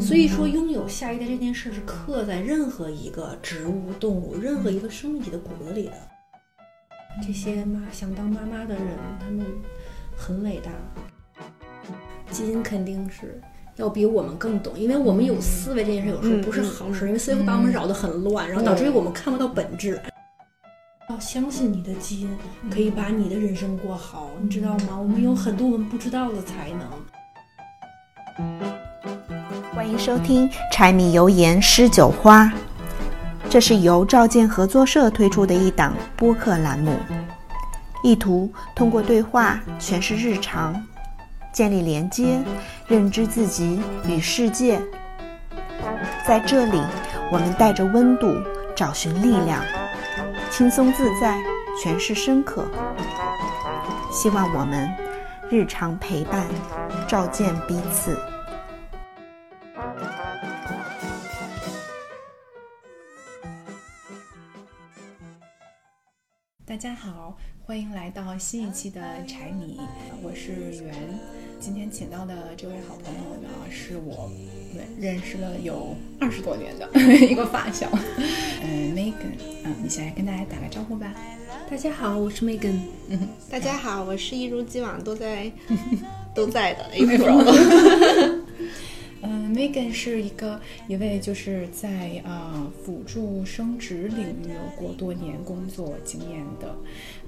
[0.00, 5.92] 所以说，拥有下一代这件事是刻在任何一个植物、动物、任何一个生命体的骨子里的。
[7.26, 8.86] 这些妈想当妈妈的人，
[9.20, 9.44] 他们
[10.16, 10.70] 很伟大。
[12.30, 13.40] 基因肯定是
[13.76, 20.00] 要比我们更懂，因为我们有思维这件事，有时候不是好事，因为思维会把我们扰得很乱，然后导致于我们看不到本质。
[21.08, 22.30] 要相信你的基因
[22.70, 24.98] 可以把你的人生过好，你知道吗？
[24.98, 26.80] 我们有很多我们不知道的才能。
[29.86, 32.42] 欢迎收听《柴米油盐诗酒花》，
[33.48, 36.98] 这是由赵建合作社推出的一档播客栏目，
[38.02, 40.74] 意图通过对话诠释日常，
[41.52, 42.42] 建立连接，
[42.88, 44.82] 认知自己与世界。
[46.26, 46.82] 在这里，
[47.30, 48.34] 我们带着温度
[48.74, 49.62] 找寻力量，
[50.50, 51.38] 轻松自在
[51.80, 52.64] 诠释深刻。
[54.10, 54.90] 希望我们
[55.48, 56.44] 日常陪伴，
[57.06, 58.18] 照见彼此。
[66.76, 69.80] 大家好，欢迎来到新一期的柴米，
[70.22, 70.52] 我是
[70.84, 70.94] 袁。
[71.58, 74.30] 今天请到的这位好朋友呢，是我
[75.00, 76.86] 认识了有二十多年的
[77.26, 77.88] 一个发小，
[78.62, 81.14] 嗯，Megan，嗯，你先来跟大家打个招呼吧。
[81.70, 82.78] 大家好，我是 Megan。
[83.08, 85.50] 嗯，大家好，我是一如既往都在
[86.36, 88.35] 都在的 April。
[89.22, 96.76] 嗯，Megan 是一个一位就是在啊辅助生殖领域有过多年工作经验的，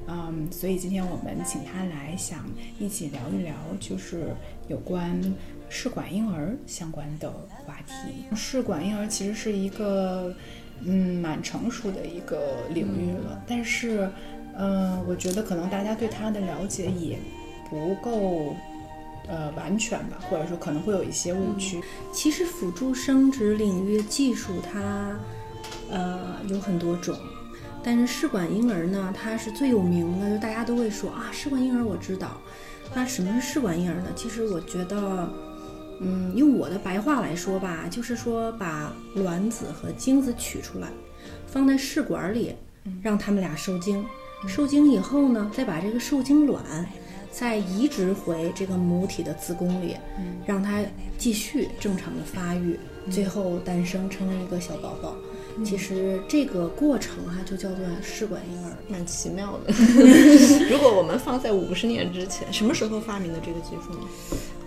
[0.06, 2.45] 嗯，所以今天我们请他来，想
[2.78, 4.34] 一起聊一聊，就是
[4.69, 5.20] 有关
[5.69, 8.36] 试管婴儿相关的话题。
[8.36, 10.34] 试管婴儿其实是一个
[10.84, 14.08] 嗯蛮成熟的一个领域了，但是
[14.56, 17.19] 嗯，我觉得可能大家对它的了解也
[17.70, 18.55] 不够。
[19.29, 21.81] 呃，完全吧，或者说可能会有一些误区。
[22.12, 25.15] 其实辅助生殖领域技术它，
[25.91, 27.17] 呃，有很多种，
[27.83, 32.41] 但是试管婴儿呢，它是最有名的，就大家都会说啊，试管婴儿我知道。
[32.95, 34.07] 那什么是试管婴儿呢？
[34.17, 35.31] 其实我觉得，
[36.01, 40.89] 嗯，用我的白话来说吧，就是说把卵子和精子取出来，
[41.47, 42.55] 放在试管里，
[43.02, 44.02] 让他们俩受精，
[44.47, 46.64] 受精以后呢，再把这个受精卵。
[47.30, 49.96] 再移植回这个母体的子宫里，
[50.46, 50.83] 让它
[51.16, 52.78] 继续正常的发育，
[53.11, 55.14] 最后诞生成为一个小宝宝。
[55.64, 59.74] 其实这个过程哈，就叫做试管婴儿，蛮奇妙的。
[60.70, 64.06] 如果我们放在五十年之前，什么时候发明的这个技术呢？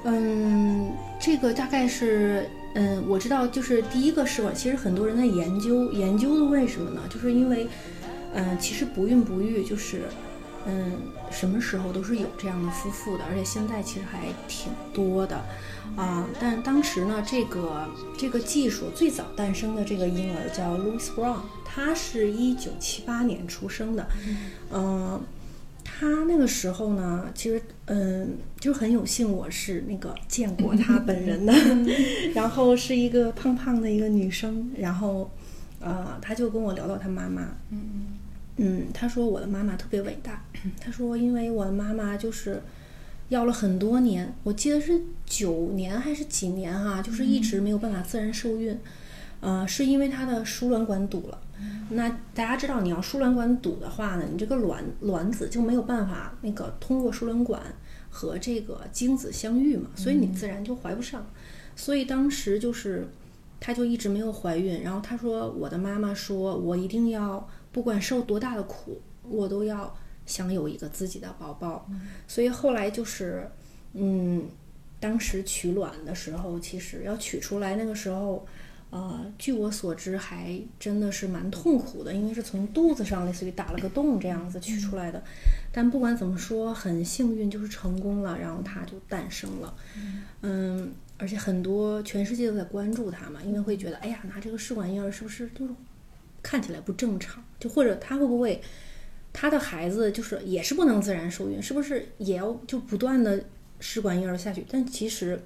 [0.04, 7.02] 嗯，这个大概是，嗯，我知道，就是第一个试管，其实很多人在研究，研究的为什么呢？
[7.10, 7.66] 就是因为，
[8.34, 10.02] 嗯，其实不孕不育就是。
[10.68, 10.94] 嗯，
[11.32, 15.44] 什么时候都是有这样的夫妇的，而且现在其实还挺多的，
[15.96, 24.08] 啊，但当时呢，这个这个技术最早诞生的这个婴儿叫 Louis Brown，他是一九七八年出生的，
[24.72, 25.20] 嗯，
[25.84, 31.54] 他那个时候呢，其实嗯，就很有幸我是那个见过他本人的，
[32.36, 35.32] 然后是一个胖胖的一个女生，然后，
[35.80, 38.20] 呃，他就跟我聊到他妈妈，嗯。
[38.64, 40.44] 嗯，他说我的妈妈特别伟大。
[40.80, 42.62] 他说，因为我的妈妈就是
[43.30, 48.78] 要了很多年，我记得是九年还是几年哈，就是一直没有办法自然受孕。
[49.40, 51.42] 呃，是因为她的输卵管堵了。
[51.90, 57.60] 那大家知道，你要输卵管堵的话呢，你这个卵卵子就没有办法那个通过输卵管
[58.12, 61.26] 和这个精子相遇嘛，所以你自然就怀不上。
[61.76, 63.08] 所以当时就是，
[63.60, 64.84] 她就一直没有怀孕。
[64.84, 67.50] 然后她说，我的妈妈说我一定要。
[67.72, 69.96] 不管受多大的苦，我都要
[70.26, 71.90] 想有一个自己的宝宝。
[72.28, 73.50] 所以后来就是，
[73.94, 74.46] 嗯，
[75.00, 78.46] 当时取卵的时候，其实要取出来，那个时候，
[78.90, 85.24] 呃，据我所知，还真的是蛮痛苦的，因为是从肚子上类似于打了个洞这样子取出来的。
[85.72, 89.74] 但不管怎么说，很幸运就是成功了，然后它就诞生了。
[90.42, 95.74] 嗯，而且很多全世界都在关注它嘛，因为会觉得，哎呀，拿这个试管婴儿是不是都是？
[96.44, 98.62] 看起来不正常，就或者他会不会，
[99.32, 103.44] 他的孩子就是也是不能自然受孕，是不是也要就不断的
[103.80, 104.66] 试管婴儿下去？
[104.70, 105.42] 但其实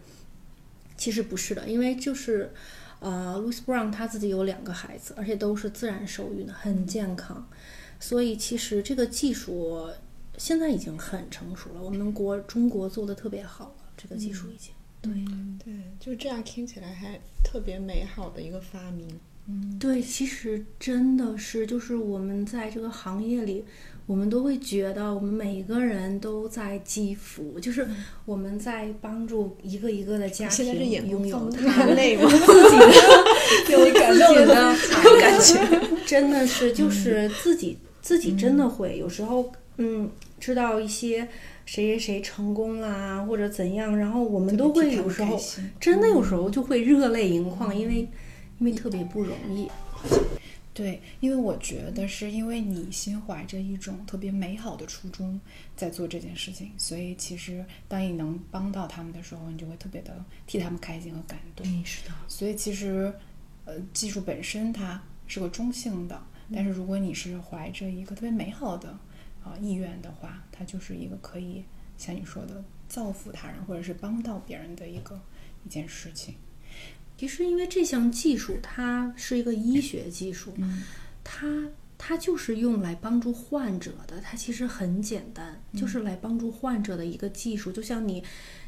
[0.97, 2.51] 其实不是的，因为就是
[2.99, 7.47] 呃，Louis Brown 他自己有两个孩子，而且都是自然受孕的，很健康，
[7.99, 9.89] 所以其实这个技术
[10.37, 15.13] 现在已经很成熟了，我们国中国做的特别好了，这个技术已经对
[15.63, 19.19] 对，就这样听起来还特别美好的一个发明。
[19.79, 23.63] 对，其实真的是，就是我们在这个行业里，
[24.07, 27.87] 我们都会觉得我们每一个人都在积福，就是
[28.25, 32.27] 我们在帮助一个一个的家现在是庭眼拥有放他泪吗？
[32.27, 32.37] 自
[32.71, 40.09] 己的 有感动觉的的 感觉， 真的是就是自己自己真的会有时候嗯
[40.39, 41.27] 知道一些
[41.65, 45.39] 谁谁谁成功啦或者怎样，然后我们都会有时候
[45.79, 48.07] 真的有时候就会热泪盈眶，因为
[48.59, 49.69] 因为特别不容易。
[50.73, 55.39] 对，因为我觉得是因为你心怀着一种特别美好的初衷
[55.73, 61.65] 在做这件事情，所以其实当你能帮到他们的时候，你就会特别的替他们开心和感动。
[61.85, 63.13] 是的，所以其实，
[63.63, 66.21] 呃，技术本身它是个中性的，
[66.53, 68.89] 但是如果你是怀着一个特别美好的
[69.45, 71.63] 啊、意愿的话，它就是一个可以
[71.97, 75.17] 像你说的造福他人或者是帮到别人的一个
[75.63, 76.35] 一件事情。
[77.17, 80.83] 其实因为这项技术它是一个医学技术，嗯。
[81.23, 81.47] 它
[81.97, 87.71] 它就是用来帮助患者的，它其实很简单，就是来帮助患者的一个技术。
[87.71, 88.23] 就像你，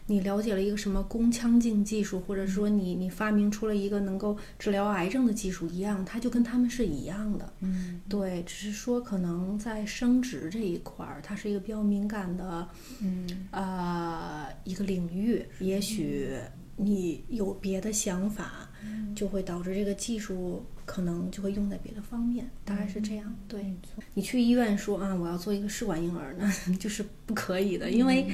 [0.07, 7.53] 你了解了一个什么宫腔镜技术，或者说你你发明出了一个能够治疗癌症的技术一样，它就跟他们是一样的。
[7.59, 12.67] 嗯对，只是说可能在生殖这一块儿，它是一个比较敏感的，
[13.01, 13.47] 嗯。
[13.51, 16.31] 呃，一个领域，也许
[16.77, 18.69] 你有别的想法，
[19.15, 23.35] 就会导致这个技术可能就会用在别的方面，大概是这样。
[23.47, 23.75] 对
[24.13, 28.27] 你去医院说啊，我要做一个试管婴儿，呢 就是不可以的，因为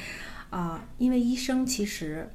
[0.50, 2.30] 啊、因为医生其实。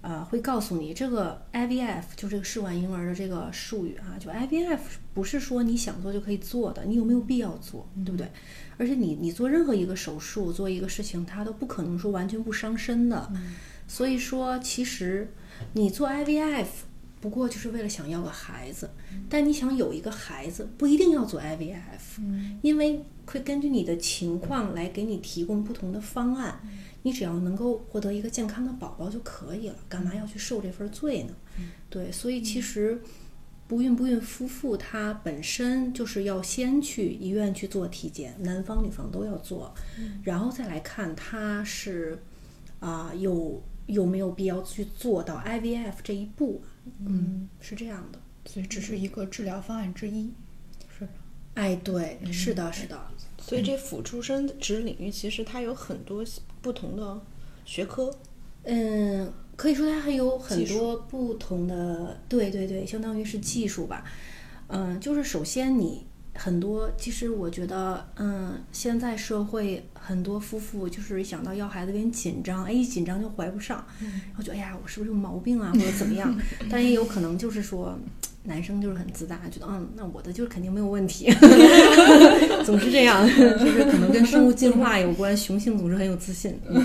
[0.00, 4.78] 呃，会告诉你这个 IVF 就这个试管婴儿的这个术语啊，就 IVF
[5.12, 8.30] 不是说你想做就可以做的，你有没有必要做，对不对？
[8.76, 13.28] 而且你你做任何一个手术，做一个事情，它都不可能说完全不伤身的。
[13.88, 15.32] 所以说，其实
[15.72, 16.66] 你做 IVF
[17.20, 18.88] 不过就是为了想要个孩子，
[19.28, 22.20] 但你想有一个孩子，不一定要做 IVF，、
[22.62, 26.60] 因为会根据你的情况来给你提供不同的方案。
[27.02, 31.34] 你只要能够获得一个健康的宝宝就可以了，干嘛要去受这份罪呢？
[31.88, 33.00] 对，所以其实
[33.66, 39.72] 不孕不孕夫妇他本身就是要先去医院去做体检，男方女方都要做，
[40.22, 42.20] 然后再来看他是
[42.80, 46.62] 啊、有有没有必要去做到 IVF 这一步，
[47.04, 48.18] 嗯，是这样的。
[48.46, 50.32] 所以只是一个治疗方案之一，
[50.96, 51.10] 是吧？
[51.54, 52.98] 哎，对，是的，是的，
[53.38, 56.24] 所以这辅助生殖领域其实它有很多
[56.62, 57.20] 不同的
[57.64, 58.14] 学科。
[58.64, 64.04] 嗯，可以说它还有很多不同的，对对对，相当于是技术吧。
[64.68, 66.06] 嗯，就是首先你
[66.38, 76.32] 很多，其实我觉得，嗯，现在社会很多夫妇就是想到要孩子有点紧张，哎，一紧张就怀不上，然后就哎呀，我是不是有毛病啊，或者怎么样？
[76.70, 77.98] 但也有可能就是说。
[78.48, 81.30] 男生就是很自大，觉得嗯，那我的就是肯定没有问题，
[82.64, 86.82] 总是这样， 就是可能跟生物进化有关，雄性总是很有自信，嗯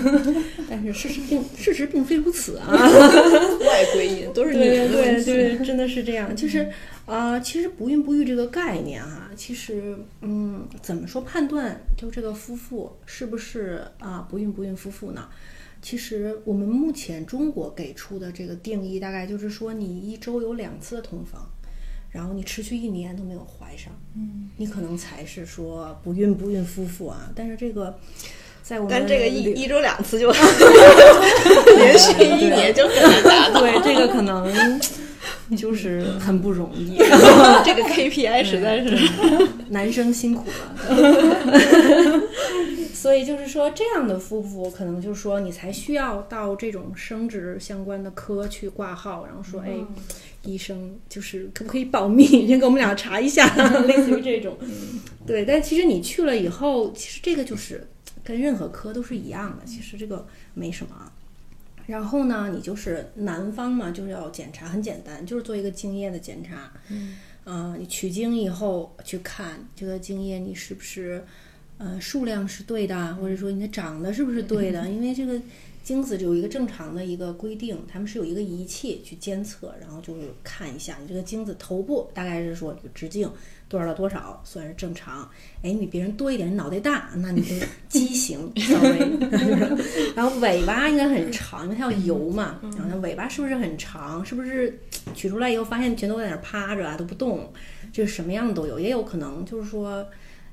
[0.68, 2.68] 但是事实并事实并非如此啊。
[3.64, 5.56] 外归因都是你对们的问对题。
[5.58, 6.36] 对，真的是这样。
[6.36, 6.68] 就是
[7.06, 15.28] 啊、其实不孕不育这个概念哈、其实嗯，怎么说判断就这个夫妇是不是啊、不孕不孕夫妇呢？
[15.82, 21.46] 其实我们目前中国给出的这个定义，大概就是说你一周有两次的同房，
[22.14, 27.28] 然后你持续一年都没有怀上，嗯，你可能才是说不孕不孕夫妇啊。
[27.34, 27.98] 但是这个
[28.62, 30.30] 在我们但这个一一周两次就
[31.76, 33.58] 连续一年就很难达。
[33.58, 34.80] 对这个可能
[35.56, 36.98] 就是很不容易。
[37.66, 38.96] 这个 KPI 实在是
[39.70, 42.22] 男生辛苦了。
[42.94, 49.72] 所以就是说，这样的夫妇可能就是说，你才需要到这种生殖相关的科去挂号，然后说，哎，
[50.44, 53.46] 医生就是可不可以保密， 先给我们俩查一下，
[53.86, 54.56] 类似于这种。
[55.26, 57.86] 对，但其实你去了以后，其实这个就是
[58.22, 61.10] 跟任何科都是一样的，其实这个没什么啊。
[61.86, 66.72] 然后呢，你就是男方嘛，就是要检查，很简单，就是做一个精液的检查。
[66.88, 71.22] 嗯，啊、你取精以后去看这个精液你是不是，
[71.76, 74.88] 呃，数量是对的，或者说你的长得是不是对的？
[74.88, 75.38] 因为这个
[75.84, 83.30] 精子有一个正常的一个规定，他们是有一个仪器去监测，然后就是看一下你这个精子头部大概是说就直径
[83.68, 85.28] 多少到多少算是正常。
[85.62, 87.54] 哎，你比别人多一点，脑袋大，那你就
[87.88, 88.98] 畸形稍微。
[90.16, 92.58] 然后尾巴应该很长，因为它要游嘛。
[92.62, 94.24] 然后它尾巴是不是很长？
[94.24, 94.80] 是不是
[95.14, 97.52] 取出来以后发现全都在那儿趴着啊，都不动？
[97.92, 100.04] 就是什么样的都有，也有可能就是说，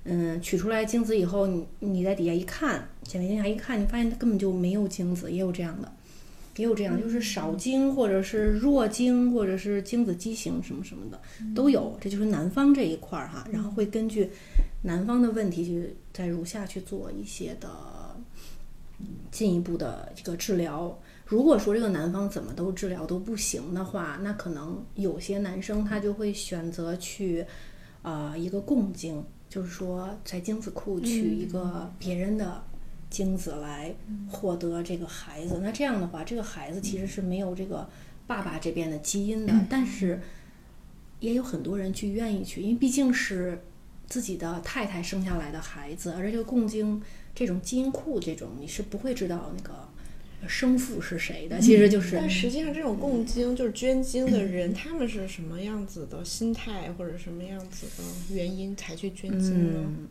[0.03, 5.91] 嗯，取出来精子以后，你你在底下一看，显微镜下一看，你发现它根本就没有精子，也有这样的。
[6.57, 11.19] 也有这样，就是少精或者是弱精或者是精子畸形什么什么的
[11.55, 14.29] 都有，这就是男方这一块儿哈，然后会根据
[14.81, 17.69] 男方的问题去在如下去做一些的
[19.31, 20.99] 进一步的这个治疗。
[21.25, 27.45] 如果说这个男方怎么都治疗都不行的话，那可能有些男生他就会选择去
[28.01, 32.63] 啊、一个共精，就是说在精子库取一个别人的。
[33.11, 33.93] 精子来
[34.29, 37.85] 获得这个孩子，那这样的话，这个孩子其实是没有这个
[38.25, 40.21] 爸爸这边的基因的，但是
[41.19, 43.65] 也有很多人去愿意去，因为毕竟是
[44.07, 47.01] 自己的太太生下来的孩子，而这个共精
[47.35, 49.89] 这种基因库这种，你是不会知道那个
[50.47, 59.83] 生父是谁的，其实就是但实际上，这种共精就是捐精的人，他们是什么样子的心态或者什么样子的原因才去捐精呢？
[59.85, 60.07] 嗯，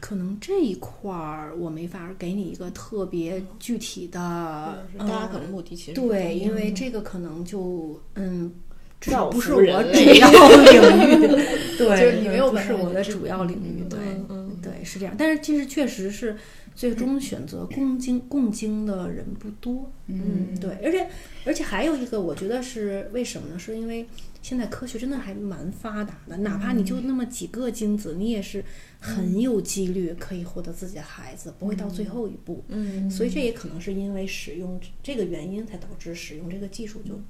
[0.00, 8.52] 可能这一块儿我没法给你一个特别具体的，就是大家可能目的其实对，因为这个可能就嗯，
[9.00, 10.20] 至造少不是我主要领域，
[11.78, 13.98] 对，就是你没有不是我的主要领域，对，
[14.28, 15.14] 嗯对，是这样。
[15.18, 16.36] 但是其实确实是
[16.74, 21.08] 最终选择共精共精的人不多，嗯，对，而且
[21.46, 23.58] 而且还有一个，我觉得是为什么呢？
[23.58, 24.06] 是因为
[24.40, 28.64] 现在科学真的还蛮发达的，哪怕你就那么几个精子，你也是
[28.98, 32.64] 很有几率可以获得自己的孩子，不会到最后一步。
[32.68, 37.20] 嗯所以这也可能是因为使用这个原因，才导致使用这个技术就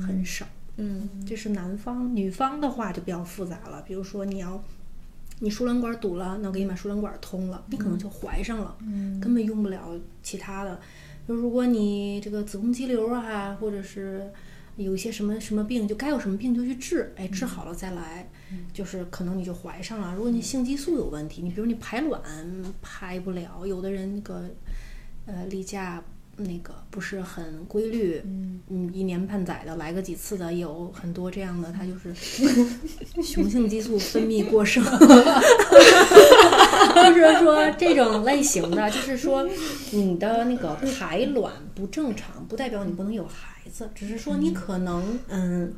[0.00, 0.46] 很少。
[0.76, 3.82] 嗯这是男方，女方的话就比较复杂了。
[3.82, 4.62] 比如说你要
[5.40, 8.76] 你输卵管堵了，那我给你把输卵管通了，你可能就怀上了，
[9.20, 10.78] 根本用不了其他的。
[11.26, 14.30] 就如果你这个子宫肌瘤啊，或者是
[14.76, 18.28] 有一些什么什么病，就该有什么病就去治，哎，治好了再来，
[18.72, 20.14] 就是可能你就怀上了。
[20.14, 22.20] 如果你性激素有问题，你比如你排卵
[22.82, 24.44] 排不了，有的人那个
[25.26, 26.02] 呃例假
[26.44, 32.14] 那个不是很规律，嗯，一年半载的来个几次的，有很多这样的，他就是
[33.22, 34.82] 雄性激素分泌过剩，
[36.94, 39.48] 就是说这种类型的，就是说
[39.92, 45.72] 你的那个排卵不正常，不代表你不能有孩子，只是说你可能嗯。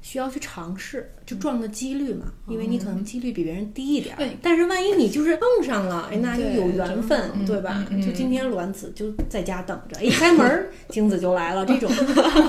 [0.00, 7.84] 需要去尝试，就撞的几率嘛，因为你可能几率比别人低一点但是万一你就是碰上了，哎，那就有缘分，嗯对吧？
[7.90, 11.90] 嗯就今天卵子就在家等着，一开门儿精子就来了， 这种，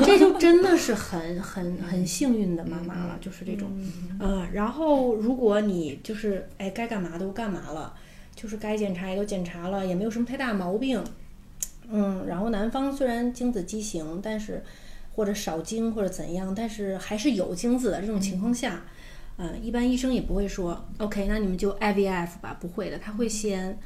[0.06, 3.68] 这就真的是很很很幸运的妈妈了，就是这种，
[4.20, 7.94] 呃，然后如果你就是哎该干嘛都干嘛了，
[8.36, 11.04] 就是该检查也都检查了，也没有什么太大毛病，
[11.92, 14.64] 嗯，然后男方虽然精子畸形，但是
[15.20, 18.84] 或者少精或者怎样，但是还是有精子的这种情况下，
[19.36, 23.78] 嗯、一般医生也不会说 OK，那你们就 IVF 吧，不会的，他会先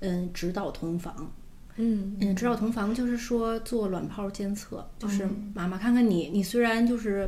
[0.00, 1.32] 嗯指导同房。
[1.76, 7.26] 嗯嗯，指导同房就是说做卵泡监测，就是妈妈看看你，你虽然就是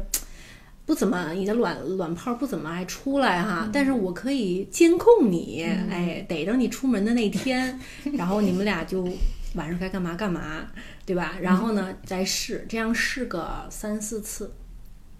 [0.84, 7.80] 不怎么你的卵卵泡不怎么爱出来哈，但是我可以监控你，哎，逮着你出门的那天，
[8.12, 9.08] 然后你们俩就
[9.54, 10.66] 晚上该干嘛干嘛，
[11.06, 11.36] 对吧？
[11.40, 14.52] 然后呢再试，这样试个三四次。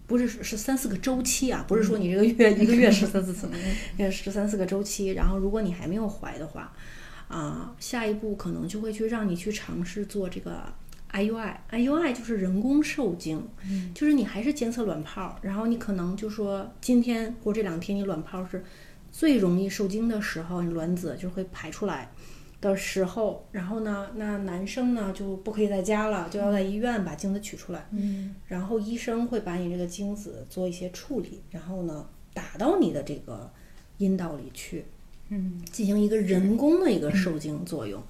[0.07, 3.49] 不是是三四个周期啊，不是说你这个月一个月试三四次，
[3.97, 5.13] 也是三四个周期。
[5.13, 6.71] 然后如果你还没有怀的话，
[7.27, 10.63] 啊，下一步可能就会去让你去尝试做这个
[11.11, 13.49] IUI，IUI 就是人工受精，
[13.95, 18.63] 就是你还是监测卵泡，然后你可能就说今天或这两天你卵泡是
[19.11, 22.11] 最容易受精的时候，你卵子就会排出来
[22.71, 28.35] 的时候，然后呢，那男生呢就不可以在家了，就要在医院把精子取出来，嗯。
[28.49, 33.51] 然后医生会把你这个精子做一些处理，然后呢打到你的这个
[33.99, 34.87] 阴道里去，
[35.29, 35.63] 嗯。
[35.71, 38.03] 进行一个人工的一个受精作用，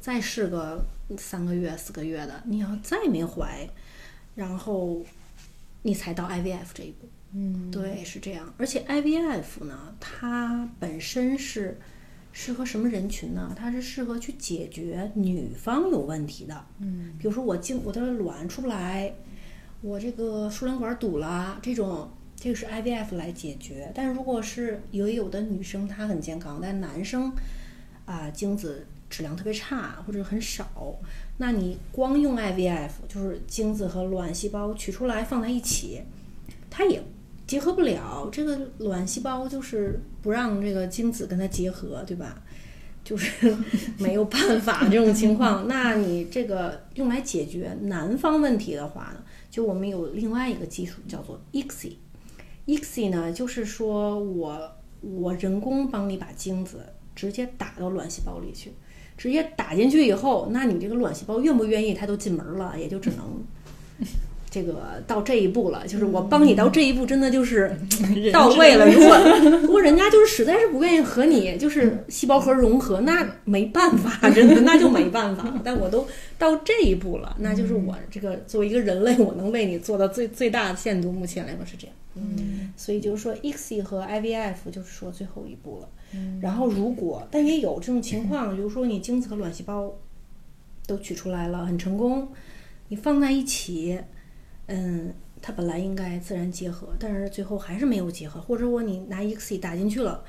[0.00, 0.84] 再试个
[1.16, 3.68] 三个月、四个月的，你要再没怀，
[4.34, 5.02] 然后
[5.82, 7.08] 你才到 IVF 这一步。
[7.32, 8.52] 嗯，对，是这样。
[8.58, 11.78] 而且 IVF 呢，它本身是
[12.32, 13.52] 适合什么人群呢？
[13.56, 16.64] 它是适合去解决女方有问题的。
[16.78, 19.12] 嗯比如说我精我的卵出不来，
[19.80, 23.90] 我这个输卵管堵了，这种这个是 IVF 来解决。
[23.94, 27.32] 但如果是有有的女生她很健康，但男生
[28.06, 30.96] 啊、精子质量特别差或者很少，
[31.38, 36.02] 那你光用 IVF 就是精子和卵细胞取出来放在一起，
[36.68, 37.02] 它也
[37.50, 38.28] 结合不了。
[38.30, 42.40] 这个卵细胞就是不让这个精子跟它结合，对吧？
[43.02, 43.52] 就是
[43.98, 51.94] 没有办法这种情况， 那你这个用来解决男方问题的话呢，就我们有另外一个技术叫做 ICSI。
[52.66, 56.78] ICSI 呢，就是说我我人工帮你把精子
[57.16, 58.72] 直接打到卵细胞里去，
[59.16, 63.42] 直接打进去以后，那你这个卵细胞愿不愿意，它都进门了，也就只能
[64.50, 67.70] 这个到这一步了，就是我帮你到这一步，真的就是
[68.32, 68.84] 到位了。
[68.90, 69.16] 如果
[69.62, 75.54] 如果人家就是实在是不愿意和你就是细胞核融合，那没办法， 真的那就没办法。
[75.62, 76.04] 但我都
[76.36, 81.12] 到这一步了，那就是我这个作为一个人类，我能为你做到最最大的限度。
[81.12, 81.94] 目前来说是这样。
[82.16, 85.88] 嗯，所以就是说，ICSI 和 IVF 就是说最后一步了。
[86.40, 89.94] 然后如果但也有这种情况，比如说你精子和卵细胞
[90.88, 92.26] 都取出来了，很成功，
[92.88, 93.96] 你放在一起。
[94.72, 95.12] 嗯，
[95.42, 100.22] 它本来应该自然结合，但是最后还是没有结合，或者说你拿 ICSI 打进去了，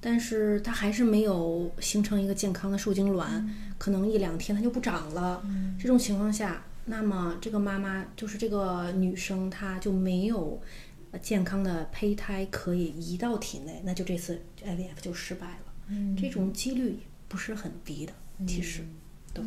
[0.00, 5.42] 但是它还是没有形成一个健康的受精卵，可能一两天它就不长了。
[5.78, 10.60] 这种情况下，那么这个妈妈就是这个女生，她就没有
[11.20, 15.96] 健康的胚胎可以移到体内，那就这次 IVF 就失败了。
[16.16, 18.12] 这种几率不是很低的，
[18.46, 18.84] 其实，
[19.34, 19.42] 对。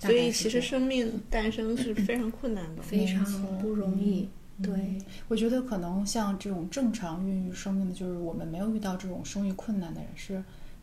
[0.00, 3.22] 所以其实生命诞生是非常困难的，非常
[3.58, 4.28] 不容易。
[4.62, 10.42] 对，我觉得可能像这种正常孕育生命的，就是我们没有遇到这种生育困难的人，是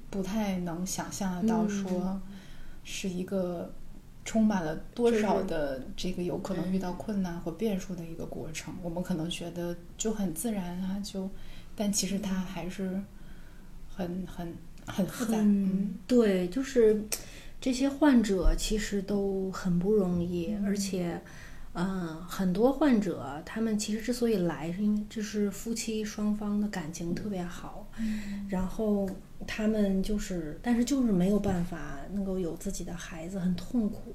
[0.10, 2.22] 不太能想象得到说
[2.84, 3.74] 是一个
[4.24, 8.74] 充满了多少的这个有可能遇到困难或变数的一个过程。
[8.84, 11.30] 我们可能觉得就很自然啊，就，
[11.76, 13.02] 但其实它还是
[13.88, 14.54] 很很
[14.86, 15.38] 很复杂。
[15.40, 17.04] 嗯，对，就是。
[17.60, 21.20] 这些患者其实都很不容易，而且，
[21.74, 27.88] 嗯，很多患者他们其实之所以来，是因为就是夫妻双方的感情特别好，
[28.48, 29.10] 然后
[29.46, 34.14] 他们就是，但是就是没有办法能够有自己的孩子，很痛苦。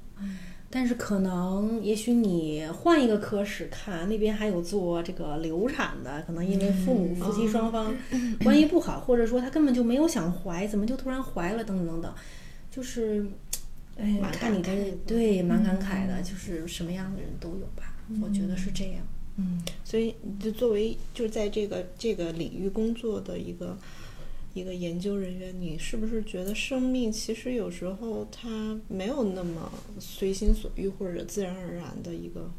[0.69, 7.93] 但是可能也许你换一个科室看，那边还有做这个流产的，可能因为父母夫妻双方
[8.43, 12.13] 关系不好，或者说他根本就没有想怀，怎么就突然怀了，等等等等。
[12.75, 13.23] 就是，
[13.97, 14.71] 哎，看你的
[15.05, 19.05] 对，蛮感慨的，就是什么样的人都有吧，我觉得是这样。
[19.37, 23.77] 嗯，所以就作为就在这个这个领域工作的一个
[24.55, 32.49] 一个研究人员，你是不是觉得生命其实有时候它没有那么随心所欲或者自然而然的一个？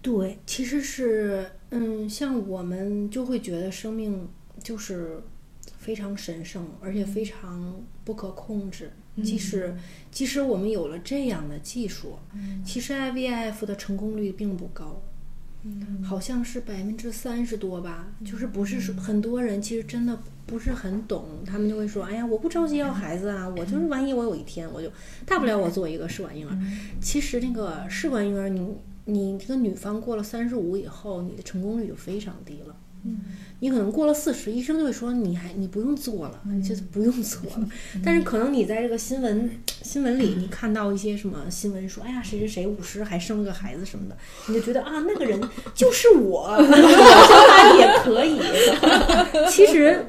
[0.00, 4.28] 对，其实是，嗯，像我们就会觉得生命
[4.62, 5.20] 就是。
[5.86, 8.90] 非常神圣，而且非常不可控制。
[9.22, 9.72] 即使
[10.10, 12.18] 即使我们有了这样的技术，
[12.64, 15.00] 其实 IVF 的成功率并不高，
[16.02, 18.08] 好像是百分之三十多吧。
[18.24, 24.90] 就是不是说很多人其实真的不是很懂，他们就会说：“哎呀，我不着急要孩子啊，我就是万一我有一天我就
[25.24, 26.58] 大不了我做一个试管婴儿。”
[27.00, 32.76] 其实那个试管婴儿，你你这个女方过了三十五以后，你的成功率就非常低了。
[33.60, 37.66] 你可能过了四十，医生就会说你还你不用做了，就是不用做了。
[38.04, 39.50] 但是可能你在这个新闻
[39.82, 44.16] 新闻里，你看到一些什么新闻说，哎呀谁谁谁五十还生了个孩子什么的，
[44.48, 45.40] 你就觉得啊那个人
[45.74, 48.38] 就是我， 将来也可以。
[49.50, 50.04] 其实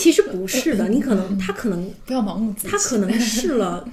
[0.00, 3.88] 其实不是的，你可能他可能不要盲目，他可能试了，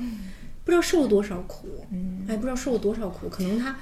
[0.66, 1.86] 不知道受了多少苦，
[2.28, 3.78] 哎不知道受了多少苦，可能他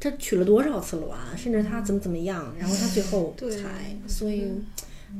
[0.00, 0.10] 他。
[0.10, 4.50] 他取了多少次卵，甚至他怎么怎么样，然后他最后才，所以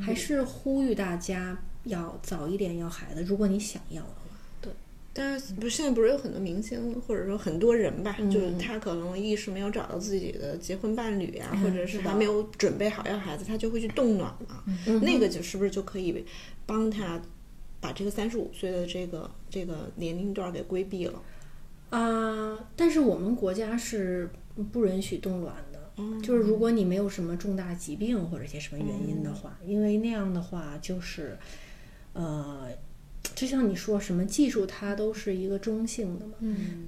[0.01, 4.39] 还是呼吁大家要早一点要孩子，如果你想要的话。
[4.63, 4.73] 对，
[5.13, 14.65] 但是不是现在不是有很多明星，或者说很多人吧，就是他可能一时没有找到自己的结婚伴侣啊，或者是还没有准备好要孩子，他就会去冻卵嘛，
[15.03, 16.25] 那个就是不是就可以
[16.65, 17.21] 帮他
[17.83, 21.23] 把这个三十五岁的这个这个年龄段给规避了？
[21.91, 24.31] 啊，但是我们国家是。
[24.65, 31.39] 不允许冻卵的，就是如果你没有什么重大疾病或者一些什么原因的话，因为那样的话就是，
[32.13, 32.69] 呃，
[33.35, 36.35] 就像你说什么技术它都是一个中性的嘛，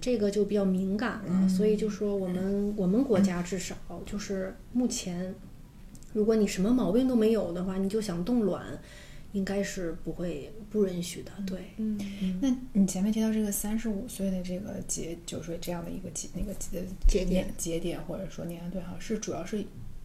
[0.01, 5.35] 这个就比较敏感了，所以就说我们我们国家至少就是目前，
[6.13, 8.79] 如果你什么毛病都没有的话，你就想冻卵。
[9.33, 11.59] 应该是不会不允许的，对。
[11.79, 11.99] 嗯，
[12.41, 19.65] 那你前面提到这个三十五岁的这个节，就是这样的一个节那个节节点节点，或者说年龄段，哈，是主要是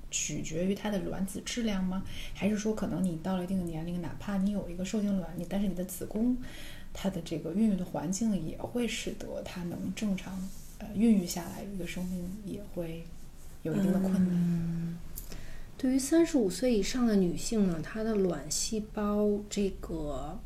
[0.10, 2.04] 取决于它的卵子质量吗？
[2.34, 6.38] 还是说可能你到了一定的年龄，哪怕你有一个受精卵，你但是你的子宫
[6.94, 10.42] 它的这个孕育的环境也会使得它能正常
[10.78, 13.04] 呃孕育下来，一个生命也会
[13.64, 14.98] 有一定的困难。
[15.78, 20.40] 对于三十五岁以上的女性呢，她的卵细胞这个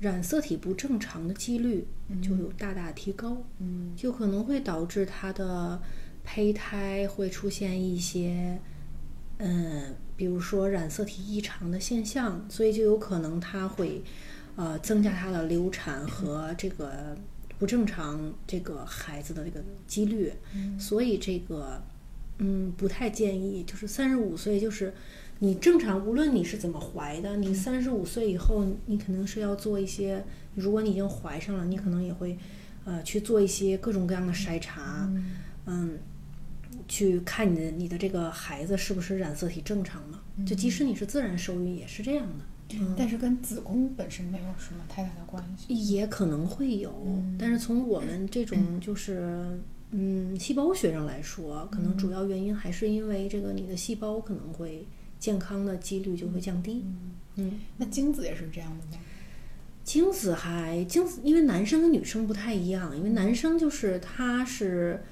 [0.00, 1.86] 染色体不正常的几率
[2.20, 5.80] 就有大大提高，嗯，就可能会导致她的
[6.24, 8.58] 胚胎会出现一些，
[9.38, 14.02] 嗯，比如说染色体异常的现象，所以就有可能她会，
[14.56, 17.16] 呃，增加她的流产和这个
[17.58, 20.32] 不正常这个孩子的这个几率，
[20.78, 21.82] 所以这个
[22.38, 24.92] 嗯不太建议，就是三十五岁就是
[25.40, 30.24] 你正常，无论你是怎么怀的，你三十五岁以后你肯定是要做一些，
[30.54, 32.36] 如果你已经怀上了，你可能也会
[32.84, 35.10] 呃去做一些各种各样的筛查，
[35.66, 35.98] 嗯，
[36.86, 42.44] 去看你的你的这个孩子是不是染色体正常了，就即使你是自然受孕也是这样的。
[42.98, 46.92] 但是跟子宫本身没有什么太大的关系，也可能会有，
[47.38, 49.58] 但是从我们这 种就是
[49.90, 54.86] 嗯细胞学上来说，可能主要原因还是因为这个你的细胞可能会
[55.18, 56.84] 健康的几率就会降低。
[57.36, 59.02] 嗯，那精子也是这样的吗？
[59.84, 65.02] 精子还精子，因为男生跟女生不太一样，因为男生就是他是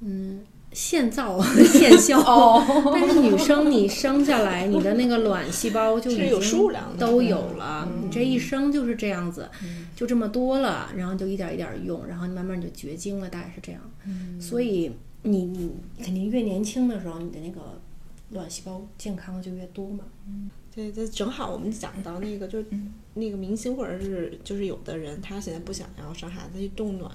[0.00, 0.40] 嗯。
[0.78, 2.20] 现造现消，
[2.92, 9.48] 但是女生你生下来，你的那个卵细胞就已经都有了，你这一生就是这样子，
[9.96, 13.80] 就这么多了，然后就一点一点用，然后慢慢就绝经了，大概是这样。
[14.38, 15.72] 所以你你
[16.04, 17.80] 肯定越年轻的时候，你的那个
[18.32, 20.04] 卵细胞健康的就越多嘛。
[20.74, 22.66] 对，这正好我们讲到那个，就是
[23.14, 27.10] 那个明星或者是就是有的人，他现在不想要生孩子去冻卵，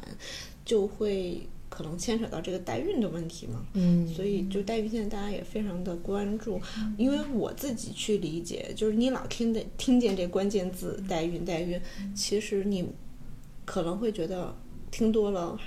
[0.66, 1.48] 就会。
[1.72, 6.60] 可能牵扯到这个代孕的问题嘛，嗯，所以就代孕现在大家也非常的关注，
[6.98, 11.82] 因为我自己去理解，就是你老听的听见这关键字代孕代孕，
[12.14, 12.86] 其实你
[13.64, 14.54] 可能会觉得
[14.92, 15.58] 听多了，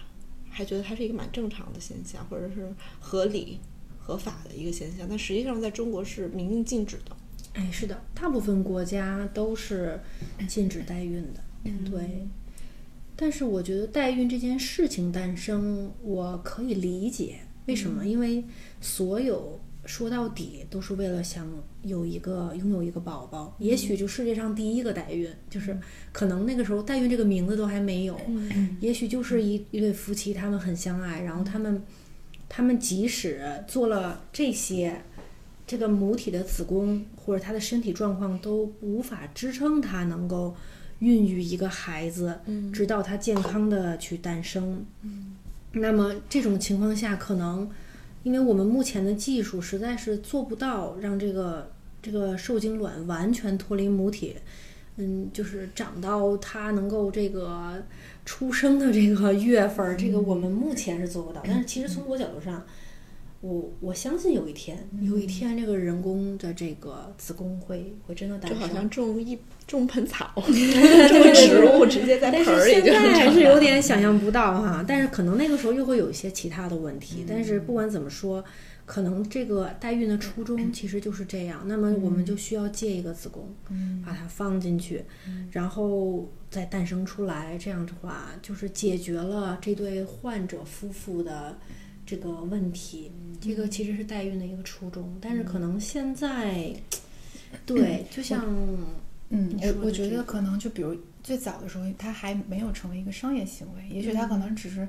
[0.51, 3.59] 还觉得它是一个蛮正常的现象，或者是合理
[3.99, 7.17] 合法的一个现象，但实际上在中国是明令禁止的。
[7.55, 9.99] 哎，是的，大部分国家都是
[10.47, 12.29] 禁止代孕的，嗯对。
[13.17, 18.43] 但是我觉得代孕这件事情诞生，我可以理解为什么，因为
[18.81, 21.49] 所有说到底都是为了想
[21.83, 25.79] 有一个拥有一个宝宝，也许就世界上第一个代孕，就是
[26.13, 28.21] 可能那个时候代孕这个名字都还没有，
[28.81, 31.83] 也许就是一一对夫妻他们很相爱，然后他们
[32.49, 35.03] 他们即使做了这些，
[35.67, 40.57] 这个母体的子宫或者他的身体状况都无法支撑他能够。
[41.01, 42.41] 孕育一个孩子，
[42.73, 44.85] 直到他健康的去诞生。
[45.73, 47.69] 那么这种情况下，可能
[48.23, 51.71] 因为我们目前的技术实在是做不到让这个
[52.03, 54.37] 这个受精卵完全脱离母体，
[54.97, 57.83] 嗯，就是长到它能够这个
[58.25, 61.43] 出生的这个月份，这个我们目前是做不到。
[61.45, 62.65] 但是其实从我角度上。
[63.45, 72.73] 我我相信有一天，有一天这个人工的这个子宫会会真的诞生，就好像种一种盆草， 种植物直接在盆里。
[72.73, 77.27] 现在还是有点想象不到哈，但是可能那个时候又会有一些其他的问题。
[77.29, 78.43] 但是不管怎么说，
[78.87, 81.65] 可能这个代孕的初衷其实就是这样。
[81.67, 83.55] 那么我们就需要借一个子宫，
[84.03, 85.05] 把它放进去，
[85.53, 87.59] 然后再诞生出来。
[87.59, 91.59] 这样的话，就是解决了这对患者夫妇的。
[92.07, 96.71] 这个问题，这个其实是代孕的一个初衷，但是可能现在，
[97.65, 98.45] 对，就像，
[99.31, 104.87] 嗯，我我觉得可能就比如最早的时候，它还没有成为一个商业行为，也许它可能只是，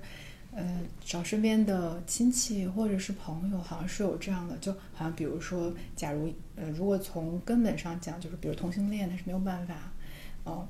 [0.51, 9.91] 呃，找身边的亲戚或者是朋友，好像是有这样的，就好像比如说，假如呃，如果从根本上讲，就是比如同性恋，他是没有办法，
[10.43, 10.67] 哦，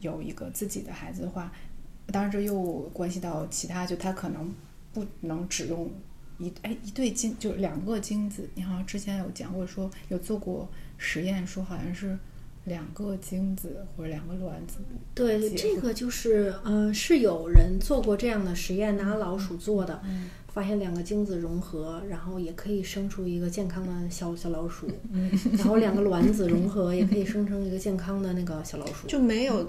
[0.00, 1.52] 有一个自己的孩子的话，
[2.06, 4.54] 当然这又关系到其他，就他可能。
[4.92, 5.90] 不能只用
[6.38, 12.18] 一哎一对精就是两个精子，你好像之前有讲过说有做过实验，说好像是
[12.64, 14.78] 两个精子或者两个卵子。
[15.14, 20.02] 对，这个就是呃是有人做过这样的实验，拿老鼠做的，
[20.48, 24.88] 发现两个精子融合，然后也可以生出一个健康的小小老鼠，
[25.58, 29.68] 然后两个卵子融合也可以生成一个健康的那个小老鼠，就没有。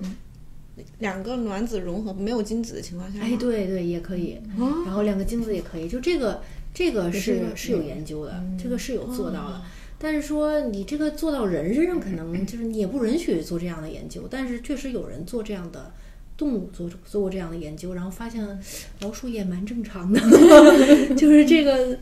[0.99, 4.37] 两个卵子融合没有精子的情况下，哎，对对，也可以。
[4.85, 6.41] 然后两个精子也可以，就这个
[6.73, 9.61] 这个是是有研究的，这个是有做到的。
[9.99, 14.27] 但是说你这个做到人身上，可能就是你也不允许做这样的研究。
[14.29, 15.91] 但是确实有人做这样的
[16.35, 18.59] 动物做做过这样的研究，然后发现
[19.01, 20.19] 老鼠也蛮正常的，
[21.15, 21.97] 就是这个。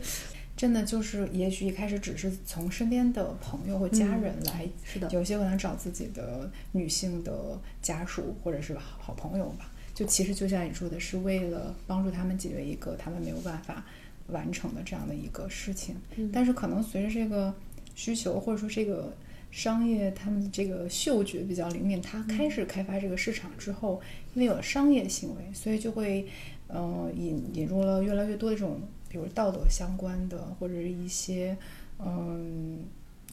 [0.60, 9.72] 真的就是，也许一开始只是从身边的朋友或家人来，是的，有些可能找自己的女性的家属或者是好朋友吧。
[9.94, 13.82] 就其实就像你说的，是为了帮助他们解决一个他们没有办法
[14.26, 15.96] 完成的这样的一个事情。
[16.30, 17.54] 但是可能随着这个
[17.94, 19.16] 需求或者说这个
[19.50, 23.98] 商业，他们这个嗅觉比较灵敏，他开始开发这个市场之后，
[24.34, 26.28] 因为有了商业行为，所以就会
[26.68, 28.78] 呃引引入了越来越多的这种。
[29.10, 31.54] 比如道德相关的，或者是一些
[31.98, 32.78] 嗯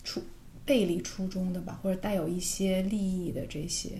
[0.03, 0.21] 初
[0.65, 3.91] 背离初衷的吧，或者带有一些利益的这些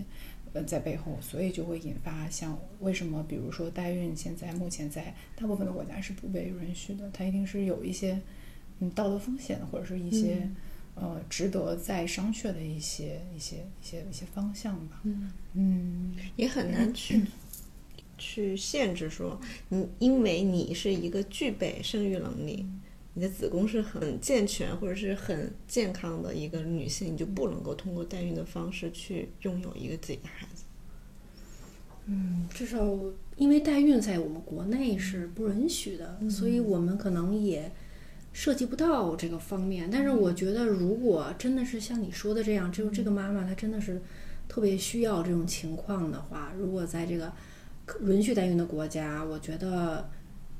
[0.52, 8.20] 呃在背后，所以就会引发像为什么，比如说代孕现在目前在大部分的国家是不被允许的，它一定是有一些
[8.80, 10.50] 嗯道德风险或者是一些。
[11.00, 15.00] 呃，值得再商榷的一些、一些、一些、一些方向吧。
[15.04, 17.22] 嗯嗯，也很难去
[18.18, 22.66] 去限制说，你因为你是一个具备生育能力，
[23.14, 30.64] 你的子宫是很健全或者是很健康的一个女性，你就不能够通过代孕的方式去拥有一个自己的孩子。
[32.06, 32.78] 嗯，至少
[33.36, 37.70] 因为代孕在我们国内是不允许的，所以我们可能也。
[38.30, 44.00] 涉及不到这个方面，但是我觉得，如果真的是像你说的这样，只有这个妈妈她真的是
[44.46, 47.32] 特别需要这种情况的话，如果在这个
[48.02, 50.08] 允许代孕的国家，我觉得，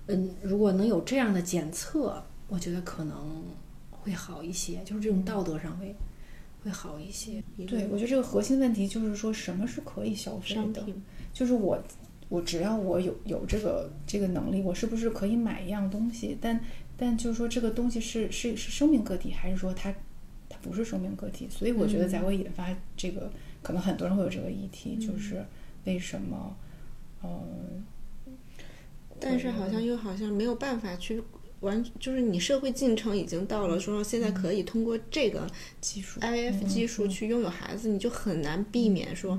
[0.07, 3.45] 嗯，如果能有这样的检测，我觉得可能
[3.91, 5.95] 会好一些，就是这种道德上会
[6.65, 7.43] 会好一些。
[7.67, 10.85] 对，我觉得这个核心问题就是说什么是可以消费的，
[11.33, 11.83] 就是我
[12.29, 16.37] 我只要我有有这个这个能力，我是不是可以买一样东西？
[16.41, 16.59] 但
[16.97, 19.93] 但就是说，这个东西是是是生命个体，还是说它
[20.49, 21.47] 它不是生命个体？
[21.51, 23.31] 所以我觉得才会引发这个，
[23.63, 25.45] 可能很多人会有这个议题，就是
[25.85, 26.57] 为什么？
[27.23, 27.85] 嗯，
[29.19, 31.23] 但是好像又好像没有办法去
[31.61, 35.47] 完，就是你社会进程已经到了，说现在可以通过这个
[35.81, 39.39] 技术 IF 技术去拥有孩子，你就很难避免说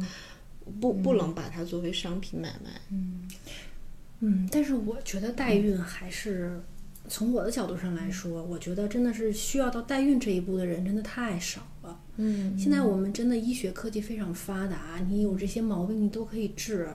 [0.80, 2.82] 不不能把它作为商品买卖。
[2.92, 3.28] 嗯
[4.20, 6.62] 嗯，但是我觉得代孕还是。
[7.08, 11.79] 从我的角度上来说，我觉得真的是需要到代孕这一步的人真的太少了。
[12.22, 16.90] 嗯，现在我们真的医学科技非常发达，你有这些毛病你都可以治，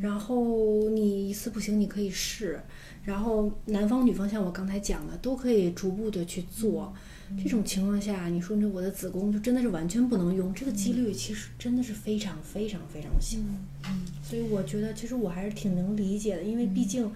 [0.00, 2.60] 然后你一次不行你可以试，
[3.04, 6.92] 然后男方女方像我刚才讲的都可以逐步的去做。
[7.42, 13.38] 这种情况下，你说那我的子宫就真的是完全不能用，这个几率其实真的是非常非常非常小。
[13.86, 17.08] 嗯，所以我觉得其实我还是挺能理解的，因为毕竟。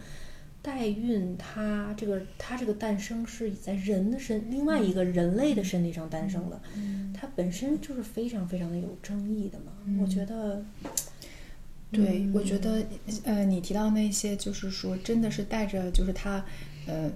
[0.61, 6.61] 代孕，它这个它这个诞生是在人的身，另外一个人类的身体上诞生的，
[7.15, 9.73] 它本身就是非常非常的有争议的嘛。
[10.01, 10.65] 我觉得，
[11.93, 12.85] 对，我觉得，
[13.25, 16.45] 呃，你提到那些，就是说，真的是带着，就是他，
[16.87, 17.11] 呃，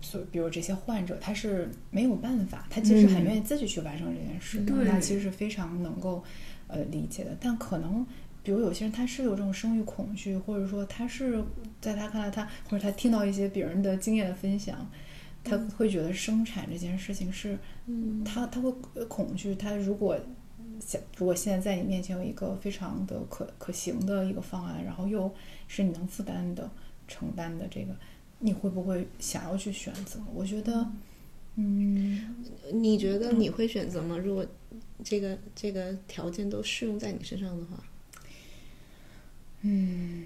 [0.00, 6.24] 就比如这些患者，他是没有办法，他其实很愿意自己去完成这件事的，那其实是非常能够，
[6.66, 8.04] 呃，理解的，但可能。
[8.48, 11.44] 比如有些人他是有这种生育恐惧，或者说他是
[11.82, 14.90] 在他看来他或者他听到一些别人的经验的分享，
[15.44, 18.72] 他会觉得生产这件事情是，嗯他他会
[19.06, 19.54] 恐惧。
[19.54, 20.18] 他如果
[20.80, 25.30] 想如果现在在你面前有一个非常的可可行的一个方案，然后又
[25.66, 26.70] 是你能负担的
[27.06, 27.94] 承担的这个，
[28.38, 30.18] 你会不会想要去选择？
[30.32, 30.90] 我觉得，
[31.56, 32.34] 嗯，
[32.72, 34.16] 你觉得你会选择吗？
[34.16, 34.46] 如果
[35.04, 37.84] 这个这个条件都适用在你身上的话？
[39.62, 40.24] 嗯，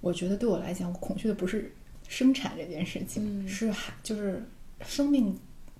[0.00, 1.72] 我觉得对我来讲，我恐惧的不是
[2.06, 4.42] 生产这件事情，是还就是
[4.82, 5.36] 生命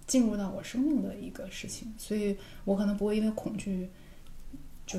[0.06, 3.88] 进入到我生命的一个事情，所以我可能不会因为恐惧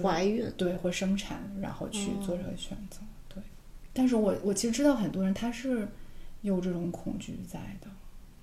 [0.01, 0.49] 怀孕。
[0.55, 2.99] 对或生产，然后去做这个选择。
[3.27, 3.43] 对，
[3.91, 5.86] 但是我我其实知道很多人他是
[6.41, 7.88] 有这种恐惧在的，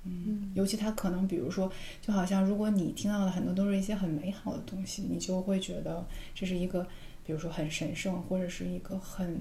[0.05, 6.87] 嗯，尤其他可能比如说，就好像如果你听到的很多都是一些很美好的东西，你就会觉得这是一个。
[7.29, 9.39] 比如说很神圣，或者是一个很，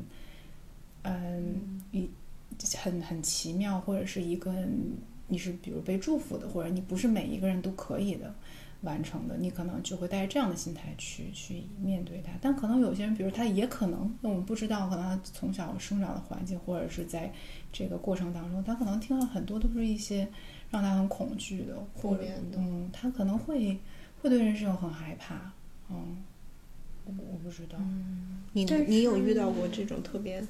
[1.03, 2.09] 嗯，一
[2.83, 4.53] 很很奇妙，或者是一个
[5.29, 8.35] 你是比如被祝福的，或者你不是每一个人都可以的
[8.81, 12.33] 完成的，你可能就会带着这样的心态去去面对它。
[12.41, 17.31] 但可能有些人，比如他也可能，那我们不知道，可能他从小生长的环境，或者是在
[17.71, 20.27] 这个过程当中，他可能听到很多都是一些
[20.69, 22.25] 让他很恐惧的，或者
[22.57, 23.79] 嗯，他可能会
[24.21, 25.53] 会对人生很害怕，
[25.89, 26.17] 嗯。
[27.17, 27.77] 我不知道，
[28.53, 30.43] 你你有遇到过这种特别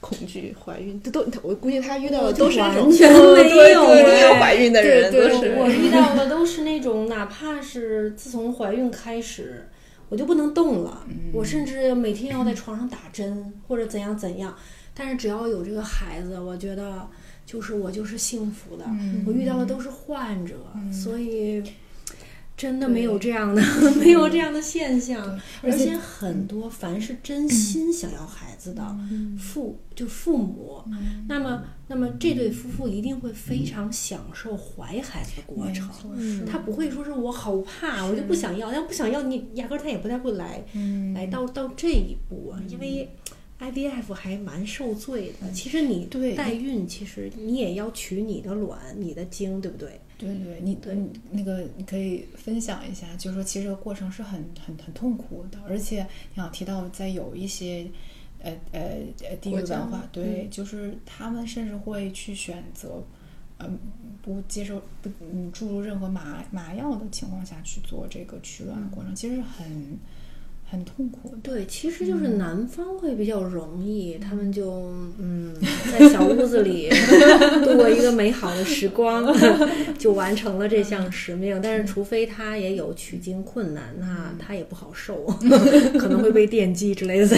[0.00, 1.00] 恐惧怀孕？
[1.02, 9.66] 这都我估计他遇到的都是那种完全没有没有怀孕的人，都是我遇到的都是那种，哪怕是自从怀孕开始，
[10.08, 14.54] 我就不能动了，我甚至每天要在床上打针或者怎样怎样，
[14.94, 17.08] 但是只要有这个孩子，我觉得
[17.44, 18.84] 就是我就是幸福的。
[19.26, 20.54] 我遇到的都是患者，
[20.92, 21.62] 所以。
[22.56, 23.62] 真的没有这样的，
[24.00, 28.96] 没有这样的现象，而且很多凡是真心想要孩子的
[29.38, 30.82] 父就父母，
[31.28, 40.64] 那么那么这对夫妇一定会非常享受怀孩子的过程，他不会说是我好怕，我就不想要，要不想要你压根他也不太会来
[41.14, 43.08] 来到到这一步，因为
[43.58, 45.50] IVF 还蛮受罪的。
[45.50, 46.34] 其实你对。
[46.34, 50.00] 代孕，其实你也要取你的卵、你的精，对不对？
[50.18, 57.86] 对对，你对你那个你可以分享一下，就是说其实这个过程是很很很痛苦的，而且你想提到在有一些
[58.40, 58.80] 呃呃
[59.28, 63.02] 呃地域文化，对，就是他们甚至会去选择。
[63.58, 63.78] 嗯，
[64.20, 69.98] 不接受不嗯注入任何麻麻药的情况下去做这个取卵的过程，其实很
[70.68, 71.34] 很痛苦。
[71.42, 75.54] 对，其实就是男方会比较容易，他们就嗯，
[75.92, 76.90] 在小屋子里
[77.64, 79.24] 度过一个美好的时光，
[79.96, 81.60] 就完成了这项使命。
[81.62, 85.24] 但是，除非他也有取经困难，那他也不好受，
[85.98, 87.28] 可能会被电击之类的？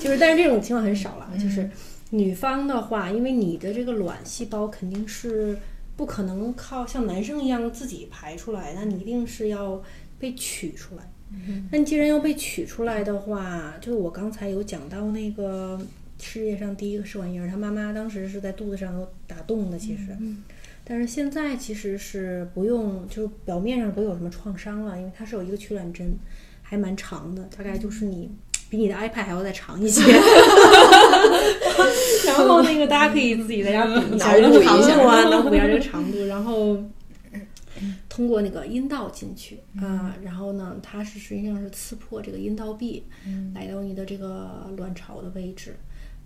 [0.00, 1.30] 就是，但是这种情况很少了。
[1.42, 1.68] 就是
[2.10, 5.56] 女方的话，因为你的这个卵细胞肯定是
[5.96, 9.82] 不可能靠像男生一样自己排出来，那你一定是要
[10.18, 11.08] 被取出来。
[11.70, 15.80] 那你既然要被取出来的话，就是我刚才有讲到那个
[16.20, 20.16] 世界上第一个试管婴儿，他妈妈当时是在肚子上有打洞的，其实，
[20.84, 26.14] 但是现在其实是不用，就是表面上不会有什么创伤了，因为它是有一个取卵针，
[26.62, 28.30] 还蛮长的，大概就是你
[28.70, 30.02] 比你的 iPad 还要再长一些。
[32.26, 36.78] 然后那个大家可以自己在家比一下这个长度啊，脑补一下这个长度，然后。
[38.12, 43.02] 通过那个阴道进去啊，然后呢，它是实际上是刺破这个阴道壁，
[43.54, 45.74] 来到你的这个卵巢的位置，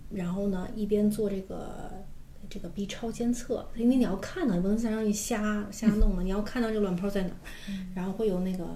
[0.09, 2.03] 然后呢，一边做这个
[2.49, 7.39] 这个 B 超监测，因为你要看呢，你不能再让你瞎瞎弄了， 你要看到这个卵泡在哪儿，
[7.95, 8.67] 然后会有那个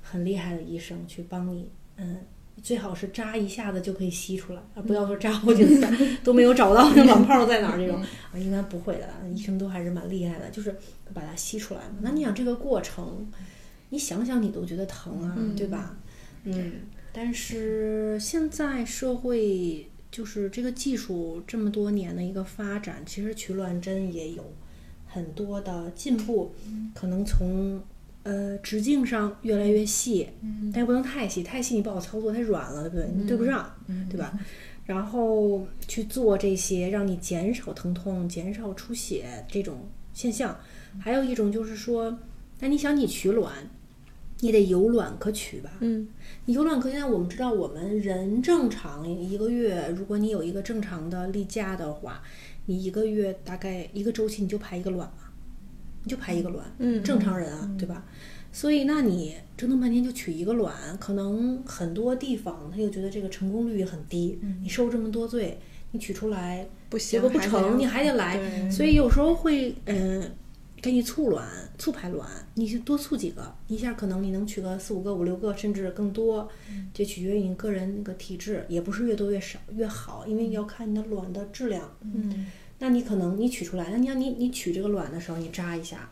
[0.00, 2.18] 很厉害的医生去帮你，嗯。
[2.60, 5.86] 最好是扎一下子就可以吸出来，啊不要说扎好几次
[6.22, 10.76] 都没有找到那卵泡在哪儿这种啊，应该不会的，医生都还是蛮厉害的，就是
[11.14, 11.96] 把它吸出来嘛。
[12.00, 13.26] 那你想这个过程，
[13.90, 15.96] 你想想你都觉得疼啊，对吧？
[16.44, 16.72] 嗯，
[17.12, 24.52] 但是现在社会就是这个技术这么多年的一个发展，其实取卵针也有
[25.08, 26.54] 很多的进步，
[26.94, 27.82] 可能从。
[28.24, 30.28] 呃，直径上越来越细，
[30.72, 33.14] 但又不能太细，太细你不好操作，太软了，对不对？
[33.16, 33.74] 你对不上，
[34.08, 34.38] 对吧？
[34.86, 40.56] 然后去做这些，让你减少疼痛、减少出血这种现象。
[41.00, 42.18] 还有一种就是说，
[42.60, 43.52] 那你想你取卵，
[44.40, 45.70] 你得有卵可取吧？
[45.80, 46.06] 嗯，
[46.44, 46.96] 你有卵可取。
[46.98, 52.22] 那我们知道，我们人正常一个月，如果你有一个正常的例假的话，
[52.66, 55.21] 你一个月大概一个周期你就排一个卵嘛。
[56.04, 58.04] 你就排一个卵，嗯，正常人啊，对吧？
[58.54, 64.38] 所以，那你折腾半天就取一个卵，可能很多地方他又觉得这个成功率很低。
[64.62, 65.58] 你受这么多罪，
[65.92, 68.70] 你取出来不行，结果不成，你还得来。
[68.70, 70.30] 所以有时候会，嗯，
[70.82, 76.46] 给你促卵、促排卵，你就多促几个，一下可能你能取个四五个、五六个，甚至更多，
[76.92, 81.90] 这取决于你个人那个体质，也不是越多越少越好，因为要看你的卵的质量。
[82.02, 82.46] 嗯。
[82.82, 86.10] 那你可能你取出来，那你要你你取这个卵的时候，你扎一下，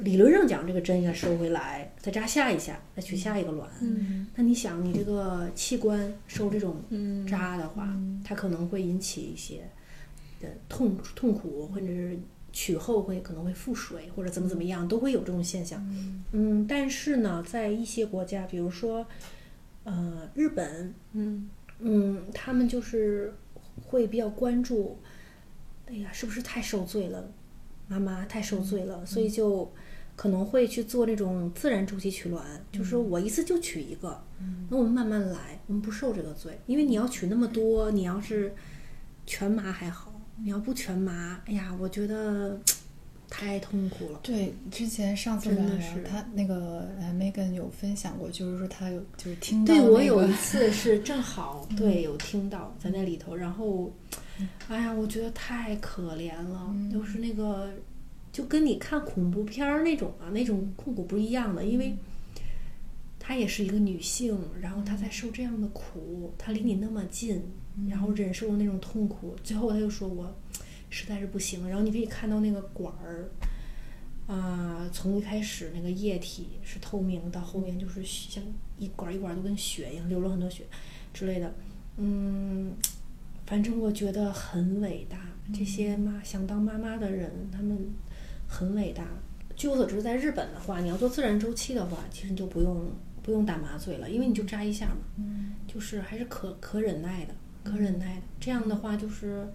[0.00, 3.70] 理论上讲这个针应该收回来，再扎下一下，再取下一个卵。
[3.80, 6.82] 嗯，那你想你这个器官受这种
[7.28, 9.70] 扎的话，它可能会引起一些
[10.40, 12.18] 的痛痛苦，或者是
[12.52, 15.80] 取后会可能会腹水或者怎么怎么样，都会有这种现象。
[16.32, 19.06] 嗯，但是呢，在一些国家，比如说
[19.84, 23.32] 呃日本，嗯嗯，他们就是
[23.86, 24.98] 会比较关注。
[25.88, 27.32] 哎呀，是不是太受罪了？
[27.86, 29.72] 妈妈太受罪了，所以就
[30.14, 34.22] 可能会去做那种自然周期取卵，就是我一次就取一个，
[34.68, 36.58] 那我们慢慢来，我们不受这个罪。
[36.66, 38.54] 因为你要取那么多，你要是
[39.24, 42.60] 全麻还好，你要不全麻，哎呀，我觉得
[43.28, 44.20] 太痛苦了。
[44.22, 45.76] 对，之前上次聊聊
[46.08, 53.92] 他那个呃，Megan 有分享过，就是说他有就是听到，对我有一 次是正好对有听到在那里头，然后。
[54.68, 57.72] 哎呀，我觉得太可怜了，就是那个，
[58.30, 61.96] 就跟你看恐怖片儿那种啊，那种痛苦不一样的，因为
[63.18, 67.42] 她也是一个女性，然后她在受这样的苦，她离你那么近，
[67.88, 70.32] 然后忍受那种痛苦，最后她就说我
[70.90, 73.30] 实在是不行，然后你可以看到那个管儿，
[74.26, 78.42] 啊，从一开始那个液体是透明，到后面就是像
[78.78, 80.64] 一管一管都跟血一样流了很多血
[81.12, 81.54] 之类的，
[81.96, 82.74] 嗯。
[83.46, 85.16] 反正我觉得很伟大，
[85.54, 87.78] 这些妈想当妈妈的人，他们
[88.46, 89.06] 很伟大。
[89.56, 92.90] 据我所知，在日本的话，你要做自然周期的话，其实你就不用
[93.22, 95.24] 不用打麻醉了，因为你就扎一下嘛，
[95.66, 97.34] 就是还是可可忍耐的，
[97.64, 98.22] 可忍耐的。
[98.38, 99.48] 这样的话就是，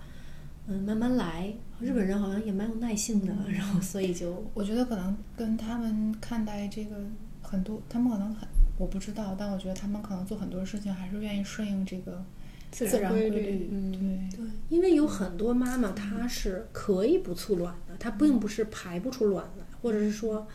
[0.68, 1.54] 嗯，慢慢来。
[1.80, 6.96] 日本人好像也蛮有耐性的，然后所以就我觉得可能跟他们看待这个
[7.42, 8.48] 很多，他们可能很
[8.78, 12.24] 我不知道，但我觉得他们可能做很多事情还是愿意顺应这个。
[12.72, 20.48] 自然规律，嗯，对，因为有很多妈妈她是可以不促卵的，她并不是排不出卵来，或者是说，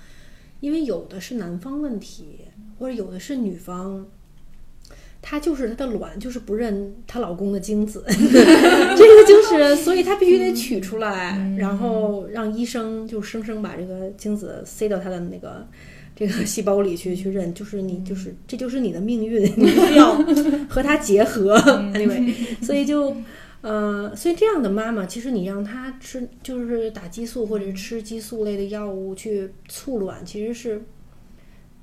[0.58, 2.40] 因为有的是男方问题，
[2.76, 4.04] 或者有的是女方。
[5.30, 15.68] 她就是她的卵，就是不认她老公的精子， 这个就是，所以她必须得取出来，然后让医生就生生把这个精子塞到她的那个
[16.16, 20.14] 这个细胞里去去认，就是你就是这就是你的命运，你必须要
[20.66, 21.58] 和它结合。
[21.92, 22.32] anyway，
[22.64, 23.14] 所以就
[23.60, 30.82] 呃，所以这样的妈妈，其实你让她吃就是打激素或者吃激素类的药物去促卵，其实是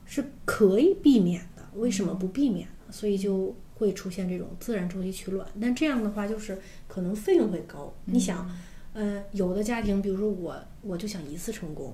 [0.03, 1.61] 是可以避免的。
[1.75, 2.71] 为什么不避免呢？
[2.95, 7.93] 所以就会出现这种自然周期取卵，但这样的话就是可能费用会高。
[8.05, 8.49] 你想，
[8.93, 11.93] 呃，有的家庭，比如说我，我就想一次成功，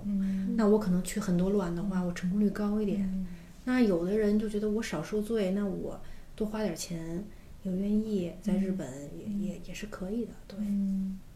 [0.55, 3.25] 那我可能取很多卵的话，我成功率高一点。
[3.65, 5.99] 那有的人就觉得我少受罪，那我
[6.35, 7.25] 多花点钱，
[7.63, 8.87] 也愿意在日本
[9.17, 10.31] 也、也也是可以的。
[10.47, 10.59] 对，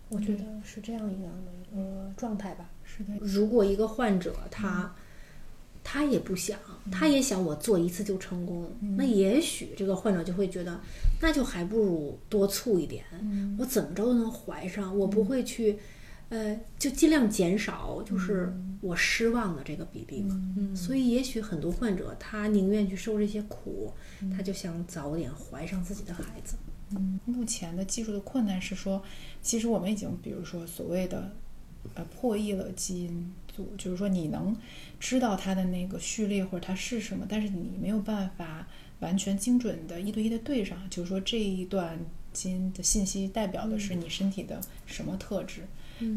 [0.09, 2.70] 我觉得是这样一样的一个状态吧。
[2.84, 4.93] 是的，如果一个患者他、
[5.88, 6.60] 他也不想，
[6.92, 8.68] 他也想我做一次就成功，
[8.98, 10.82] 那也许这个患者就会觉得，
[11.22, 13.06] 那就还不如多促一点，
[13.60, 15.78] 我怎么着都能怀上，我不会去，
[16.30, 20.36] 呃，就尽量减少就是我失望的这个比例嘛。
[20.76, 23.94] 所以也许很多患者他宁愿去受这些苦，
[24.36, 26.56] 他就想早点怀上自己的孩子。
[27.26, 29.02] 目前的技术的困难是说，
[29.40, 31.32] 其实我们已经，比如说所谓的，
[31.94, 34.56] 呃，破译了基因组，就是说你能
[34.99, 38.68] 知道它的那个序列或者它是什么，但是你没有办法
[38.99, 41.97] 完全精准的一对一的对上，就是说这一段
[42.34, 45.62] 基因的信息代表的是你身体的什么特质。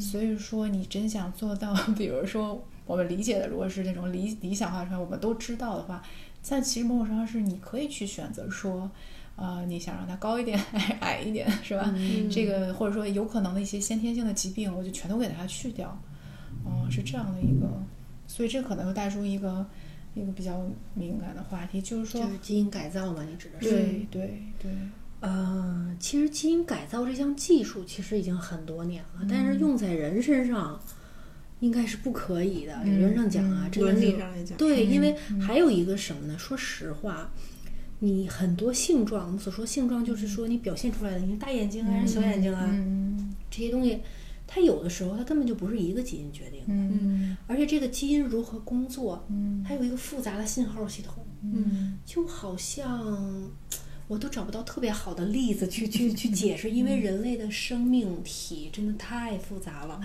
[0.00, 6.02] 所以说，你真想做到，比如说我们理解的，如果是那种理理想化出来，我们都知道的话，
[6.48, 8.90] 但其实某种程度上是你可以去选择说。
[9.40, 10.60] 呃，你想让它高一点，
[10.98, 11.94] 矮一点，是吧？
[12.28, 15.96] 这个或者说有可能的一些先天性的疾病，我就全都给它去掉。
[16.70, 17.66] 嗯、是这样的一个，
[18.26, 19.66] 所以这可能会带出一个
[20.14, 23.70] 一个比较敏感的话题，就是说，就是基因改造嘛，你指的是？
[23.70, 24.70] 对对对，
[25.20, 30.80] 呃，其实基因改造这项技术其实已经很多年了，但是用在人身上
[31.60, 32.82] 应该是不可以的。
[32.84, 36.38] 理论上讲啊，真的伦是理上来讲，对，因为还有一个什么呢？
[36.38, 37.30] 说实话，
[37.98, 44.00] 你很多性状，我们所说性状就是说你表现出来的，你是大眼睛啊还是小眼睛啊，嗯这些东西，
[44.50, 47.36] 它有的时候它根本就不是一个基因决定的，嗯。
[47.46, 49.62] 而且这个基因如何工作，嗯。
[49.62, 51.22] 它有一个复杂的信号系统。
[51.42, 51.98] 嗯。
[52.06, 53.50] 就好像
[54.08, 60.00] 我都找不到特别好的例子去去去解释，因为人类的生命体真的太复杂了，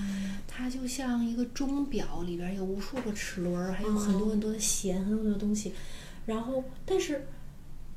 [0.45, 5.71] 它就像一个钟表里边有无数个齿轮儿，还有很多很多的弦，很多很多东西，
[6.25, 7.25] 然后但是。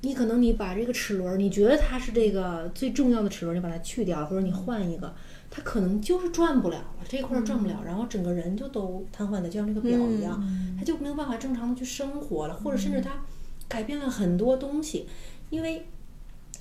[0.02, 5.12] 你可能你把这个齿轮儿，你觉得它是这个最重要的齿轮儿，你把它去掉，或者你换一个，
[5.56, 10.38] 它可能就是转不了了，这一块儿转不了，然后整个人就都瘫痪的，就像这个表一样，
[10.76, 13.24] 他就没有办法正常的去生活了，或者甚至他
[13.66, 15.06] 改变了很多东西，
[15.48, 15.86] 因为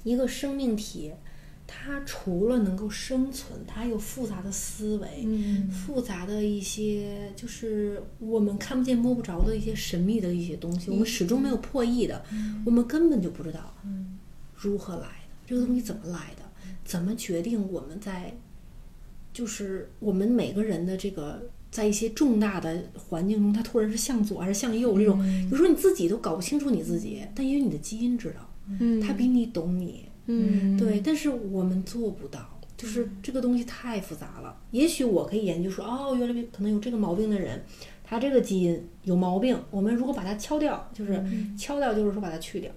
[0.03, 1.11] 一个生命体，
[1.67, 5.69] 它除了能够生存，它还有复杂的思维，嗯。
[5.69, 12.23] 复杂的一些就是我们看不见摸不着的一些神秘的一些东西，我们始终没有破译的，
[12.65, 13.73] 我们根本就不知道
[14.55, 16.43] 如何来的，这个东西怎么来的，
[16.85, 18.33] 怎么决定我们在
[19.35, 21.51] 就是我们每个人的这个。
[21.71, 25.19] 在一些重大的环境中，他突然是向左还是向右，这种
[25.51, 34.57] 有时候你自己都搞不清楚你自己，但因为你的基因知道，嗯他比你懂你，嗯对，但是我们做不到，就是这个东西太复杂了。
[34.71, 37.61] 也许我可以研究说，哦，原来可能有这个毛病的人，
[38.05, 41.21] 他这个基因有毛病，我们如果把它敲掉，就是
[41.57, 42.71] 敲掉，就是说把它去掉，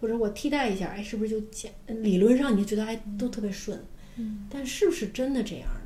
[0.00, 3.76] 或者我替代一下，哎，是不是就简理论上你就觉得哎都特别顺，
[4.48, 5.68] 但是不是真的这样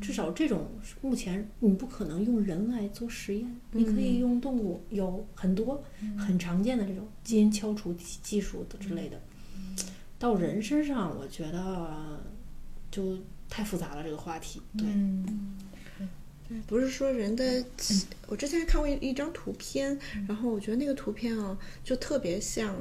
[0.00, 0.66] 至少这种
[1.00, 5.82] 目前你不可能用人来做实验，你可以用动物，有很多
[6.16, 9.20] 很常见的这种基因敲除技技术的之类的。
[10.18, 12.20] 到人身上，我觉得
[12.90, 13.18] 就
[13.48, 14.62] 太复杂了这个话题。
[14.78, 15.56] 对，嗯
[16.48, 17.64] 对，不是说人的，
[18.28, 22.74] 我之前看过一一张图片，然后我觉得那个图片啊，就特别像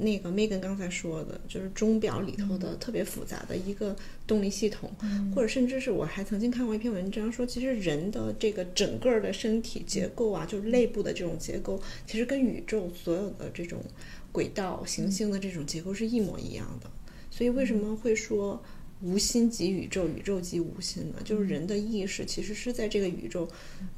[0.00, 3.94] 那个 Megan 刚才说的，就是钟表里头的特别复杂的一个
[4.26, 4.90] 动力系统，
[5.34, 13.78] 或者甚至是我还曾经看过一篇文章说，其实人的这个整个儿的身体结构啊，就是内部的这种结构，其实跟宇宙所有的这种
[14.32, 16.90] 轨道、行星的这种结构是一模一样的。
[17.30, 18.60] 所以为什么会说
[19.02, 21.16] 无心即宇宙，宇宙即无心呢？
[21.24, 23.48] 就是人的意识其实是在这个宇宙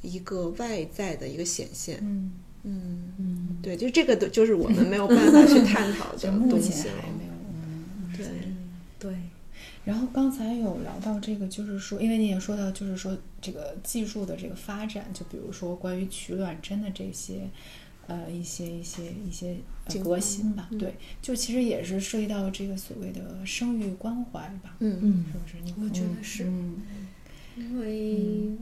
[0.00, 1.98] 一个外在的一个显现。
[2.02, 2.32] 嗯，
[2.64, 3.12] 嗯。
[3.18, 6.74] 嗯，对，就这个都就是我们没有办法去探讨的 就目东西了。
[6.74, 7.84] 前还没有，嗯，
[8.16, 8.26] 对，
[8.98, 9.16] 对。
[9.84, 17.50] 然后刚才有聊到这个，就是说，因为你也说到，就是说这个技术的这个发展，就比如说关于取卵针的这些，
[18.06, 19.56] 呃，一些一些一些
[20.04, 24.98] 革新吧，对，就其实也是涉及到这个所谓的生育关怀吧，嗯。
[25.02, 25.64] 嗯，是不是？
[25.64, 26.76] 你我觉得是，嗯，
[27.56, 28.56] 因为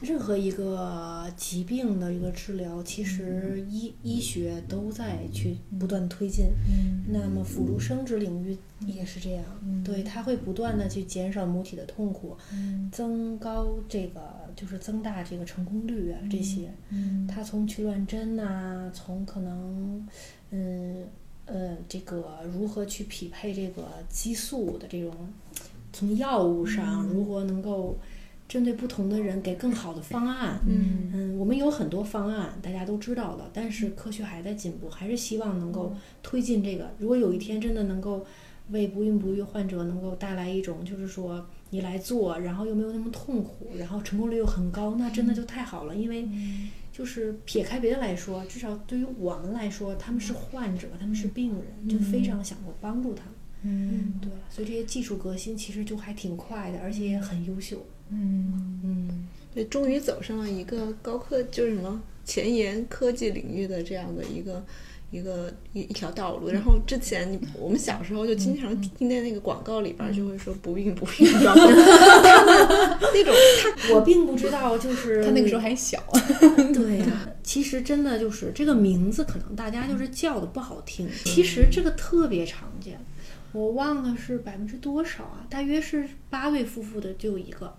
[0.00, 6.46] 任何一个疾病的一个治疗，其实医医学都在去不断推进。
[6.68, 7.04] 嗯。
[7.08, 9.84] 那么辅助生殖领域也是这样，嗯。
[9.84, 12.88] 对，它会不断的去减少母体的痛苦，嗯。
[12.92, 14.20] 增高这个
[14.56, 16.72] 就是增大这个成功率啊，这些。
[16.88, 17.26] 嗯。
[17.26, 20.04] 它从取卵针呐、从可能，
[20.50, 21.06] 嗯
[21.46, 25.14] 呃，这个如何去匹配这个激素的这种，
[25.92, 27.96] 从药物上如何能够
[28.52, 30.60] 针对不同的人给更好的方案。
[30.66, 36.90] 嗯嗯，我们有很多方案，大家都知道了，但是科学还在进步，还是希望能够推进这个。
[36.98, 38.26] 如果有一天真的能够
[38.68, 45.96] 为不孕不育患者能够带来一种，就是说你来做，然后又没有那么痛苦，然后成功率又很高，那真的就太好了。
[45.96, 46.28] 因为
[46.92, 53.32] 就是撇开别的来说，至少对于我们来说，他们是患者，他们是病人，就非常想过帮助他们。
[53.64, 57.86] 嗯对，所以这些技术革新其实就还挺快的，而且也很优秀。
[58.12, 58.80] 嗯。
[58.84, 64.64] 嗯，对，终于走上了一个高科，就是什么前沿科技领域的这样的一个
[65.10, 66.48] 一个一一条道路。
[66.48, 71.28] 然后之前你我们小时候就经常听见那个广告里边儿就会说不孕不育，
[73.14, 73.34] 那种
[73.94, 76.02] 我并不知道，就是他那个时候还小，
[76.74, 81.08] 对呀、其实真的就是这个名字，可能大家就是叫的不好听。
[81.24, 82.98] 其实这个特别常见，
[83.52, 87.74] 我忘了是百分之多少啊，大约是八位夫妇的就有一个，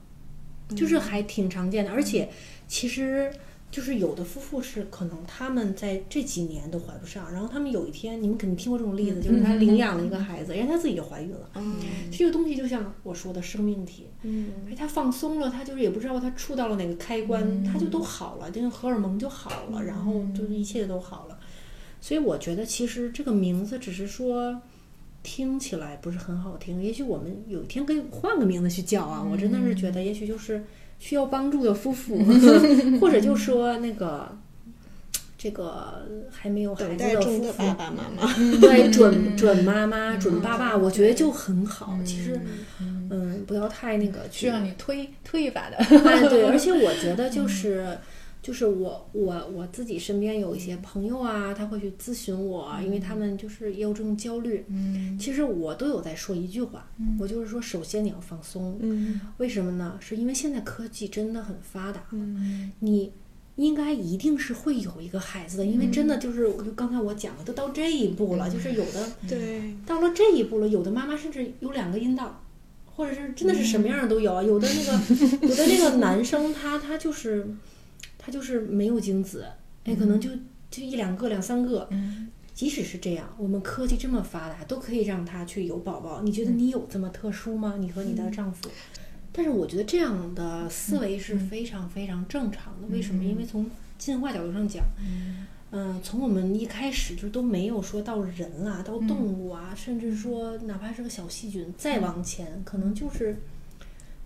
[0.75, 1.91] 就是还挺常见的。
[1.91, 2.29] 而且
[2.67, 3.31] 其实
[3.71, 11.49] 就是有的夫妇是可能他们在这几年都怀不上，然后他们有一天，你们肯定听过这种例子，就是他领养了一个孩子，人家自己就怀孕了。
[11.55, 11.75] 嗯
[12.11, 14.07] 这个东西就像我说的生命体，
[14.77, 21.39] 他放松了，他就是也不知道他触到了哪个开关，他就都好了，就是荷尔蒙就好了，然后就是一切都好了。
[21.99, 24.61] 所以我觉得其实这个名字只是说
[25.23, 29.25] 听起来不是很好听，也许我们有一天可以换个名字去叫啊。
[29.31, 30.61] 我真的是觉得，也许就是
[30.99, 32.19] 需要帮助的夫妇，
[32.99, 34.37] 或者就说那个
[35.37, 38.33] 这个还没有孩子的夫妇，爸爸妈妈。
[38.59, 41.97] 对准准妈妈、准爸爸，我觉得就很好。
[42.05, 42.39] 其实，
[42.79, 45.77] 嗯，不要太那个去需要你推推一把的。
[45.77, 47.97] 哎，对，而且我觉得就 是。
[48.43, 54.65] 就是我我我自己身边有一些朋友啊，他会去咨询我，因为他们就是也有这种焦虑。
[54.67, 56.85] 嗯其实我都有在说一句话，
[57.17, 58.77] 我就是说，首先你要放松。
[58.81, 59.97] 嗯为什么呢？
[60.01, 63.13] 是因为现在科技真的很发达，嗯你
[63.55, 72.43] 应该一定是会有一个孩子的，因为真的就是，我就刚才我讲的，都到这一步了，就是有的对，到了这一步了，有的妈妈甚至有两个阴道，
[72.85, 74.43] 或者是真的是什么样的都有啊。
[74.43, 77.47] 有的那个有的那个男生他他就是
[78.23, 79.45] 他就是没有精子，
[79.83, 80.29] 哎，可能就
[80.71, 81.89] 就一两个两三个。
[82.53, 86.21] 即使是这样，我们科技这么发达，都可以让他去有宝宝。
[86.21, 87.77] 你觉得你有这么特殊吗？
[87.79, 88.69] 你和你的丈夫？
[89.31, 92.87] 但是我觉得这样的思维是非常非常正常的。
[92.89, 93.23] 为什么？
[93.23, 93.65] 因为从
[93.97, 94.85] 进化角度上讲，
[95.71, 103.35] 嗯、从我们一开始就都没有说到人啊，到动物啊，甚至说哪怕是个小细菌，再往前可能就是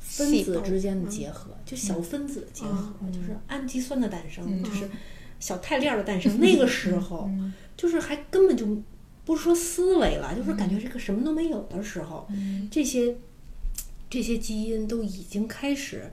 [0.07, 4.89] 分子之间的结合，就小分子的结合，就是氨基酸的诞生，就是
[5.39, 6.39] 小肽链儿的诞生。
[6.39, 7.29] 那个时候，
[7.75, 8.65] 就是还根本就
[9.25, 12.27] 不是说思维了，就是感觉这个什么都没有的时候，
[12.71, 13.15] 这些
[14.09, 16.11] 这些基因都已经开始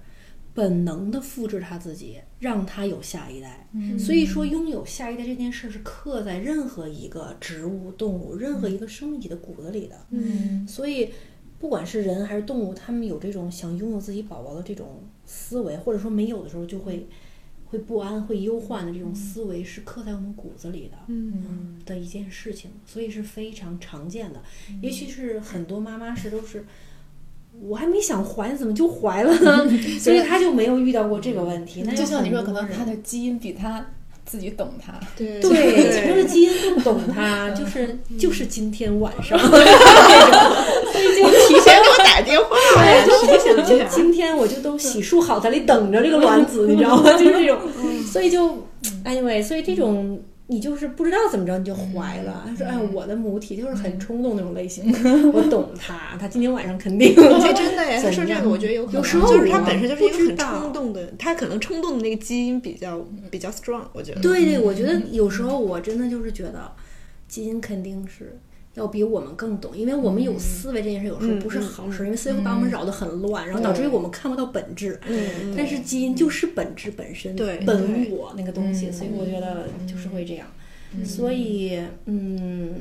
[0.53, 3.69] 本能的复制它自己，让它有下一代。
[3.99, 10.07] 所以说，拥有下一代这件事是刻在任何一个植物、动物、任何一个生命体的骨子里的。
[10.11, 11.11] 嗯所以，
[11.65, 17.07] 不管是人还是动物，他们有这种想拥有自己宝宝的这种思维，或者说没有的时候就会
[17.71, 20.99] 会不安、会忧患的这种思维，是刻在我们骨子里的。
[21.07, 24.43] 嗯的一件事情，所以是非常常见的。
[24.83, 26.67] 也许是很多妈妈是都是，
[27.63, 29.67] 我还没想怀，怎么就怀了呢？
[29.99, 31.83] 所以她就没有遇到过这个问题。
[31.87, 33.87] 那就像你说，可能他的基因比他
[34.27, 35.01] 自己懂他。
[35.17, 41.31] 对对，他的基因更懂他， 就是就是今天晚上， 提前给我
[42.15, 42.57] 打电话
[42.87, 43.85] 呀，提醒就一下。
[43.87, 47.11] 今天我就都洗漱好，在里等着这个卵子， 你知道吗？
[47.19, 47.59] 就是这种，
[48.07, 48.57] 所以就
[49.05, 52.45] ，anyway，所以这种你就是不知道怎么着你就怀了。
[52.47, 54.95] 他说：“哎，我的母体就是很冲动那种类型，
[55.33, 57.13] 我懂他，他今天晚上肯定。
[57.19, 64.21] ”这真的呀，他说这个，我觉得有可能，有时候就是他本身就是一个很冲动的，他可能冲动的那个基因比较比较 strong，我觉得。
[64.21, 66.71] 对对，我觉得有时候我真的就是觉得
[67.27, 68.39] 基因肯定是
[68.75, 75.01] 要比我们更懂，因为我们有思维这件事有时候不是好事，因为思维会把我们扰得很乱，然后导致于我们看不到本质。
[75.07, 80.47] 嗯但是基因就是本质本身，对本我那个东西，所以我觉得就是会这样。
[81.05, 82.75] 所以，嗯，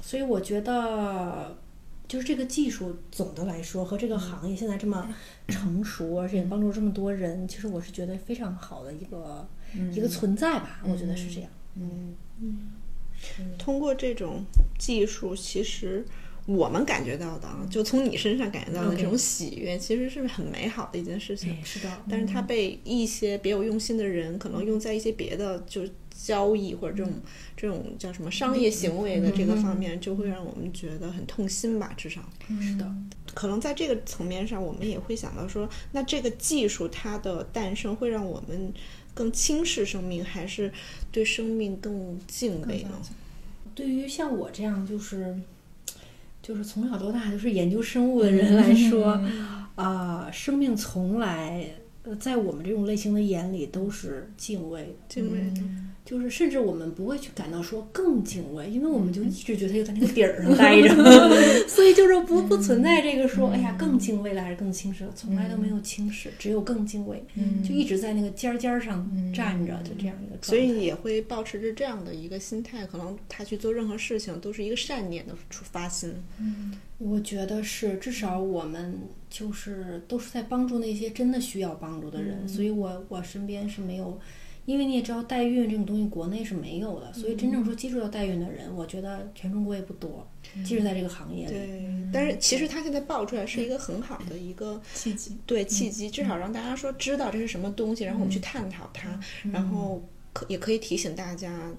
[0.00, 1.56] 所以我觉得。
[2.08, 5.08] 就是这个技术，总的来说和这个行业现在这么
[5.48, 9.48] 成熟，而且帮助这么多人，其实我是觉得非常好的一个、
[9.90, 10.82] 一个存在吧。
[10.84, 11.48] 我觉得是这样。
[11.76, 12.58] 嗯嗯
[13.58, 14.44] 通过这种
[14.78, 16.04] 技术，其实
[16.46, 21.56] 我们感觉到的，啊，就从你身上感觉到的这种喜悦，其实是很美好的一件事情。
[21.64, 27.12] 是的，但是它被一些别有用心的人，可能用在一些别的就交易或者这种
[27.56, 31.92] 这种叫什么商业行为的这个方面，就会让我们觉得很痛心吧。
[31.96, 32.20] 至少。
[32.60, 32.92] 是的，
[33.34, 38.72] 可能在这个层面上，我们也会想到说，那这个技术它的诞生会让我们
[39.14, 40.72] 更轻视生命，还是
[41.10, 42.90] 对生命更敬畏呢？
[43.74, 45.34] 对于像我这样就是
[46.42, 49.20] 就是从小到大就是研究生物的人来说，
[49.74, 51.66] 啊、生命从来
[52.02, 55.52] 呃在我们这种类型的眼里都是敬畏，敬畏。
[56.04, 60.88] 就是甚至我们不会去感到说更敬畏，因为我们就一直觉得他就在那个底儿上待着，
[61.68, 67.22] 所以就是不不存在这个说哎呀更敬畏了还是更轻视了，从来都没有轻视，只有更敬畏，
[67.66, 70.46] 就一直在那个尖尖儿上站着，就这样一个状态。
[70.48, 76.12] 所以也会保持着这样的一个心态，可能他去做任何事情都是一个善念的出发心。
[76.98, 78.98] 我觉得是，至少我们
[79.28, 84.20] 就是都是在帮助那些真的需要帮助的人，所以我我身边是没有，
[84.64, 90.26] 因为你也知道代孕这种东西国内是没有的，所以真正说接触到代孕的人，我觉得全中国也不多，
[90.64, 91.52] 即使在这个行业里。
[91.52, 99.18] 对，但是其实它现在爆出来是一个很好的一个契机，对契机，至少让大家说知道这是什么东西，然后我们去探讨它，
[99.52, 100.00] 然后
[100.32, 101.72] 可也可以提醒大家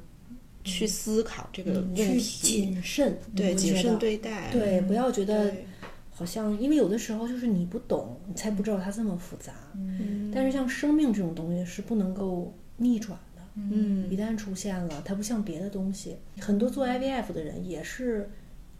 [0.65, 5.65] 去思考这个问去题，谨慎，对谨慎对待，对，不要觉得对
[6.13, 9.53] 好像，因为有的时候就是你不懂，你才不知道它这么复杂。
[9.75, 18.29] 嗯但是像生命这种东西是不能够逆转的，嗯一旦出现了，它不像别的东西，很多做 IVF 的人也是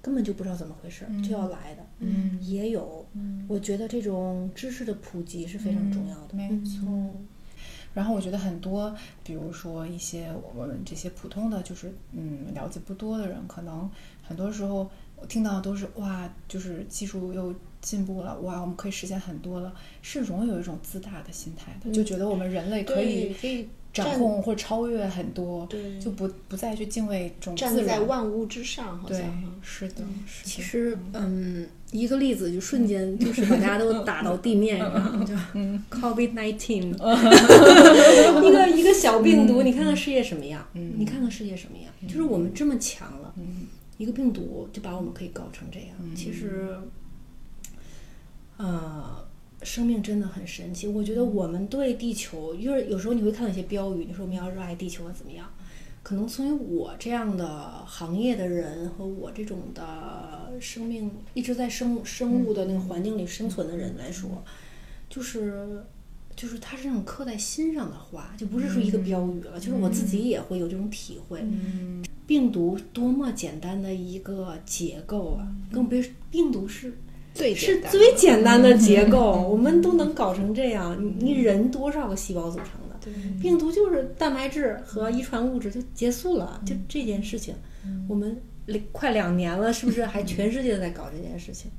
[0.01, 3.05] 根本就不知道怎么回事、就要来的，嗯也有。
[3.47, 6.36] 我觉得这种知识的普及是非常重要的。
[6.36, 7.11] 没错。
[7.93, 13.88] 然后我觉得很多，比如说一些我们这些普通的，就是嗯了解不多的人，可能
[14.23, 14.89] 很多时候
[15.24, 25.97] 我听到的都是哇，就是技术又进步了，哇，我们可以实现很多了，是容易有一种自大的心态的，就觉得我们人类可以可以掌控或超越很多，对。
[25.97, 28.01] 就不不再去敬畏这种站在。
[28.01, 30.43] 万物之上，好对像，是的，是的。
[30.43, 35.34] 其实，嗯，一个例子就瞬间 就是把大家都打到地面上，就
[35.89, 36.89] COVID nineteen，
[38.43, 40.67] 一个一个小病毒，你看看世界什么样？
[40.74, 41.89] 你看看世界什么样？
[42.05, 43.34] 就是我们这么强了，
[43.97, 45.89] 一个病毒就把我们可以搞成这样。
[46.15, 46.77] 其实，
[48.57, 49.25] 呃，
[49.61, 50.87] 生命真的很神奇。
[50.87, 55.47] 我觉得我们对地球，就是有时候你会看到一些标语，你说我们要热爱地球啊，怎么样？
[56.01, 57.47] 可能从于我这样的
[57.85, 64.43] 行业的人和我这种的生命一直在生生物的那个环境里生存的人来说，
[65.09, 65.81] 就是
[66.35, 71.41] 就是它是那种刻在心上的话，就不是说一个标语了，就是我自己也会有这种体会。
[72.26, 76.93] 病毒多么简单的一个结构啊，更别病毒是
[77.34, 80.97] 最是最简单的结构， 我们都能搞成这样。
[81.03, 82.93] 你你人多少个细胞组成的？
[83.41, 87.53] 病毒就是蛋白质和遗传物质就结束了，就这件事情，
[88.07, 91.69] 我们两快两年了，是不是还全世界都在搞这件事情？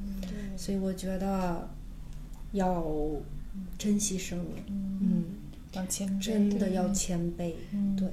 [0.56, 1.66] 所以我觉得
[2.52, 2.84] 要
[3.78, 5.24] 珍惜生命，嗯，
[5.72, 7.52] 要谦，真的要谦卑，
[7.96, 8.08] 对。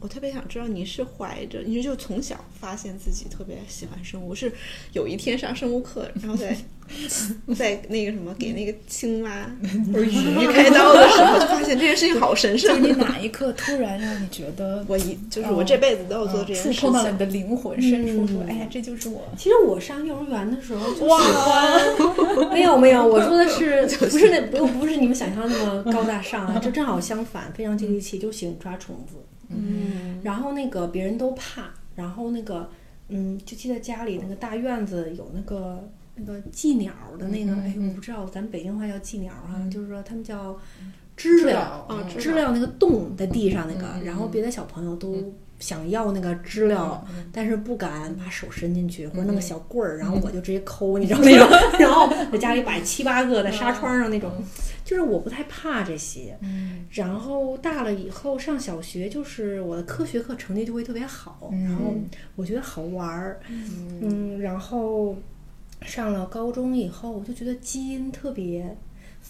[0.00, 4.52] 我特别想知道你是怀着，你就从小发现自己特别喜欢生物，是
[4.92, 6.56] 有一天上生物课，然后在
[7.56, 9.50] 在那个什么给那个青蛙
[9.92, 12.80] 不是鱼开刀的时候，就发现这件事情好神圣。
[12.80, 16.72] 你哪一刻突然让你觉得我一就是我这辈子都要做这件事情。
[16.74, 19.22] 触碰到了你的灵魂深处，说哎呀，这就是我。
[19.36, 26.58] 其实我上幼儿园的时候就喜欢， 没有没有，我说的是不是那不不是你们想象那么高大上啊？
[26.60, 29.16] 就正好相反，非常接地气，就喜欢抓虫子。
[29.48, 32.70] 嗯，然后那个别人都怕，然后那个
[33.08, 40.58] 嗯，就记得家里那个大院子有那个那个寄鸟的那个，哎，我不知道咱北京话叫寄鸟哈、就是说他们叫
[41.16, 42.52] 知了知了，嗯知了。
[42.52, 51.48] 那个洞在地上那个，然后别的小朋友都想要那个知了，但是不敢把手伸进去，或者弄个小棍儿，然后我就直接抠， 你知道那种，
[51.80, 54.30] 然后在家里摆七八个在纱窗上那种，
[54.84, 56.38] 就是我不太怕这些。
[56.90, 61.94] 然后大了以后上小学，就是我的科学课成绩就会特别好，然后
[62.36, 65.16] 我觉得好玩儿，嗯，然后
[65.82, 68.76] 上了高中以后，我就觉得基因特别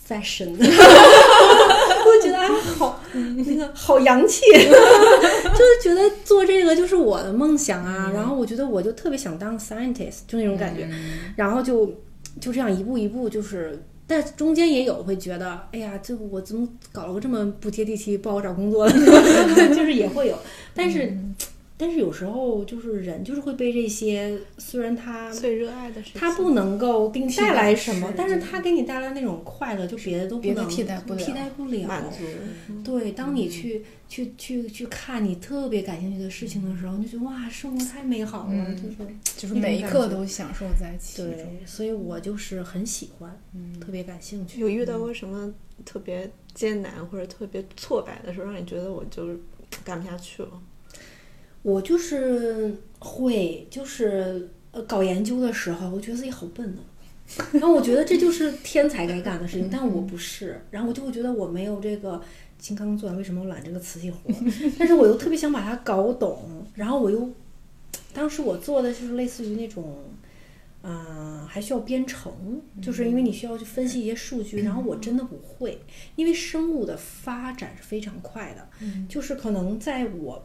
[0.09, 2.49] fashion， 我觉得啊
[2.79, 3.01] 好
[3.37, 8.11] 那个好洋气， 就是觉得做这个就是我的梦想啊。
[8.15, 10.89] 然后我觉得我就特别想当 scientist，就那种感觉，
[11.37, 11.87] 然后就
[12.41, 13.83] 就这样一步一步就是。
[14.11, 18.95] 但中间也有会觉得，哎呀，这我怎么搞了个这么不接地气、不好找工作的，
[19.69, 20.39] 就是也会有。
[20.75, 21.15] 但是，
[21.79, 31.87] 但是有时候就是人就是会被这些，虽然他最热爱的事情，它不能够给你带来什么，但是他给你带来那种快乐，就别的都不别的能替代不了替代不了。
[31.87, 32.25] 满足。
[32.83, 38.97] 对，当你去去去去看你特别感兴趣的事情的时候，你就觉得哇，生活太美好了，就是
[39.37, 41.31] 就是每一刻都享受在其中。
[41.31, 43.41] 对，所以我就是很喜欢，
[43.81, 44.61] 特别感兴趣。
[44.61, 45.55] 有遇到过什么
[45.85, 49.39] 特别艰难或者特别挫败的时候，让你觉得我就是
[49.85, 50.51] 干不下去了？
[51.63, 56.81] 我就是会，就是呃搞研究的时候，我觉得自己好笨呢。
[57.53, 60.59] 然后我觉得这就是天才该干的事情，但我不是。
[60.71, 62.19] 然后我就会觉得我没有这个
[62.59, 64.19] 金刚钻，为什么我揽这个瓷器活？
[64.79, 66.65] 但是我又特别想把它搞懂。
[66.75, 67.31] 然后我又，
[68.15, 69.99] 当时我做的就是类似于那种，
[70.83, 72.33] 嗯、还需要编程，
[72.81, 75.79] 就是因为你需要去分析一些数据，然后我真的不会，
[76.17, 78.67] 因为生物的发展是非常快的，
[79.07, 80.43] 就是可能在我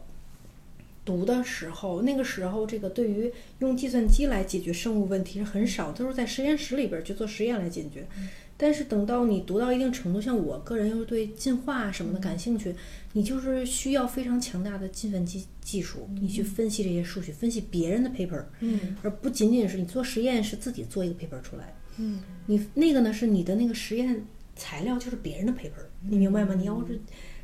[1.06, 8.08] 读的时候，那个时候这个对于用计算机来解决生物问题是很少，都是在实验室里边儿去做实验来解决。
[8.56, 12.74] 但是等到你读到一定程度，像我个人又是对进化什么的感兴趣，
[13.14, 24.24] 你就是需要非常强大的计算机技术，你去分析这些数据，分析别人的 paper，嗯，而不仅仅是你做实验是自己做一个 paper 出来，嗯，你那个呢是你的那个实验
[24.56, 26.54] 材料就是别人的 paper，你明白吗？
[26.54, 27.02] 你要是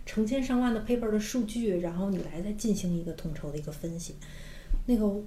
[0.10, 4.16] 成千上万的 paper 的数据，然后你来再进行一个统筹的一个分析，
[4.88, 5.22] 那个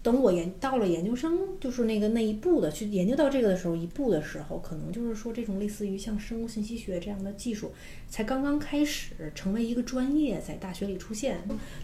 [0.00, 7.72] 等我研到了研究生，就是那个那一步的去研究到这个的时候，一步的时候，可能就是说这种类似于像生物信息学这样的技术，
[8.08, 11.38] 才刚刚开始成为一个专业，在大学里出现。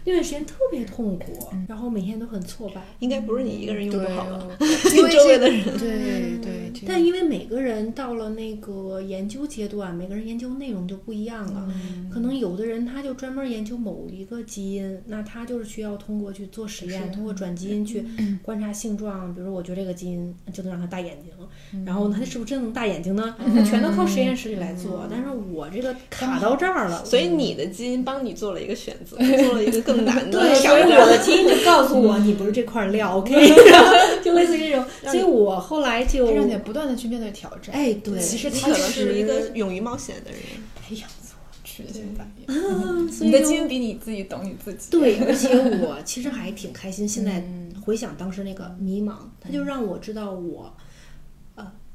[0.05, 2.81] 那段时间特别痛苦，然后每天都很挫败。
[2.99, 4.57] 应该不是你一个人用不好吧？
[4.95, 11.71] 因为周围的人对对，这但因为每个人到了那个研究阶段，每个人研究内容就不一样了。
[12.11, 18.05] 可能有的人他就专门研究某一个基因，那他就是需要通过去做实验，通过转基因去
[18.41, 19.33] 观察性状。
[19.33, 23.35] 比如说，我觉得这个基因就能让他大眼睛，然后呢，他是不是真能大眼睛呢？
[23.53, 25.07] 那全都靠实验室里来做。
[25.09, 31.17] 但是我这个卡到这儿了，所以你的基因帮你做了一个选择，做了一个更难的 对，所以我的。
[31.23, 33.33] 基因就告诉我，你不是这块料，OK，
[34.23, 34.85] 就类似于这种。
[35.05, 37.73] 所以我后来就让你不断的去面对挑战。
[37.73, 40.39] 哎，对，其实你可他能是一个勇于冒险的人。
[40.85, 43.09] 培养错确信反应。
[43.09, 44.89] 所以你的基因比你自己懂你自己。
[44.91, 47.07] 对，而且我其实还挺开心。
[47.07, 47.41] 现在
[47.81, 50.82] 回想当时那个迷茫，它就让我知道我，呃，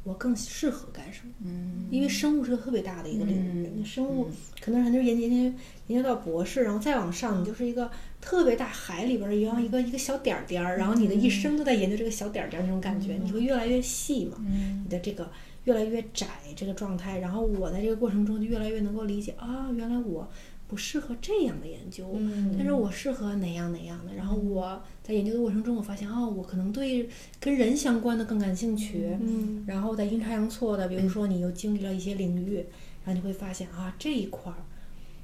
[0.05, 1.33] 我更适合干什么。
[1.45, 4.29] 嗯，因为生物是个特别大的一个领域，那生物
[4.61, 7.91] 可能很多人研究研究研究到博士，然后再往上，你就是一个
[8.21, 14.39] 特别大海里边儿一样一个一个小点儿点儿，然后你的一生都在研究这个小点儿点儿那种感觉，你会越来越细嘛，
[14.83, 15.31] 你的这个
[15.65, 16.27] 越来越窄
[16.57, 20.29] 这个状态，然后我在这个过程中就越来越能够理解啊，原来我
[20.69, 22.15] 不适合这样的研究，
[22.57, 24.15] 但是我适合哪样哪样的。
[24.15, 27.09] 然后我在研究的过程中，我发现哦，我可能对
[27.41, 32.57] 跟人相关的更感兴趣，嗯，然后在阴差阳错的，比如说你又经历了一些领域，
[33.05, 34.59] 然后你会发现啊这一块儿。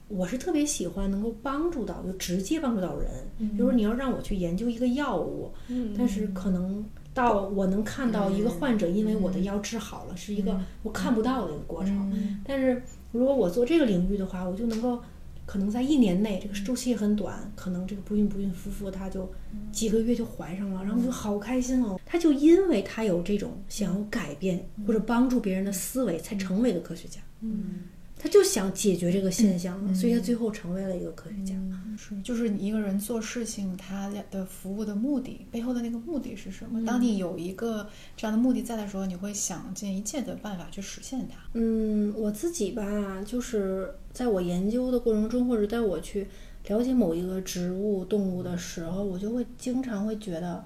[0.09, 3.11] 我是特别喜欢能够帮助到，就直接帮助到人。
[3.39, 5.51] 比如说你要让我去研究一个药物，
[5.97, 6.85] 但是可能
[7.15, 12.13] 到我能看到一个患者因为我的药治好了，是一个我看不到的一个过程。
[12.45, 12.83] 但是
[13.13, 15.01] 如果我做这个领域的话，我就能够
[15.47, 19.31] 可能在一年内，这个周期也很短，可能这个不孕不孕夫妇他就
[19.73, 22.01] 几个月就怀上了，然后我就好开心哦。
[22.05, 27.21] 他就因为他有这种想要改变或者帮助别人的思维，才成为了科学家。
[27.41, 27.85] 嗯。
[28.17, 31.55] 他就想解决这个现象，所以他最后成为了一个科学家。
[31.99, 36.83] 是，就是你一个人做事情，他的服务的目的背后的那个目的是什么？
[36.87, 37.87] 当你有一个
[38.17, 41.37] 这样的目的在的时候，你会想尽一切的办法去实现它。
[41.53, 46.27] 嗯，我自己吧，就是在我研究的过程中，或者在我去
[46.69, 50.65] 了解某一个植物、动物的时候，我就会经常会觉得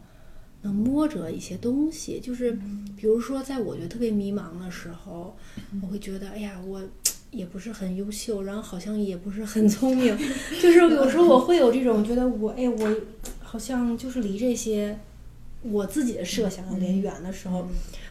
[0.63, 2.53] 能摸着一些东西，就是
[2.95, 5.35] 比如说，在我觉得特别迷茫的时候，
[5.83, 6.81] 我会觉得，哎呀，我
[7.33, 10.17] 也不是很优秀，然后好像也不是很聪明，
[10.61, 12.97] 就是有时候我会有这种觉得我哎我
[13.43, 14.99] 好像就是离这些
[15.63, 17.67] 我自己的设想有点远的时候。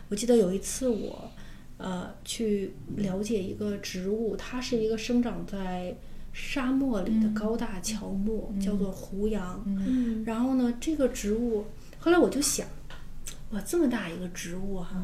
[0.10, 1.30] 我记得有一次我
[1.78, 5.96] 呃去了解一个植物，它是一个生长在
[6.34, 9.64] 沙漠里的高大乔木，叫做胡杨。
[9.66, 11.66] 嗯然后呢，这个植物
[12.00, 12.68] 后来我就想，
[13.52, 15.02] 哇，这么大一个植物哈，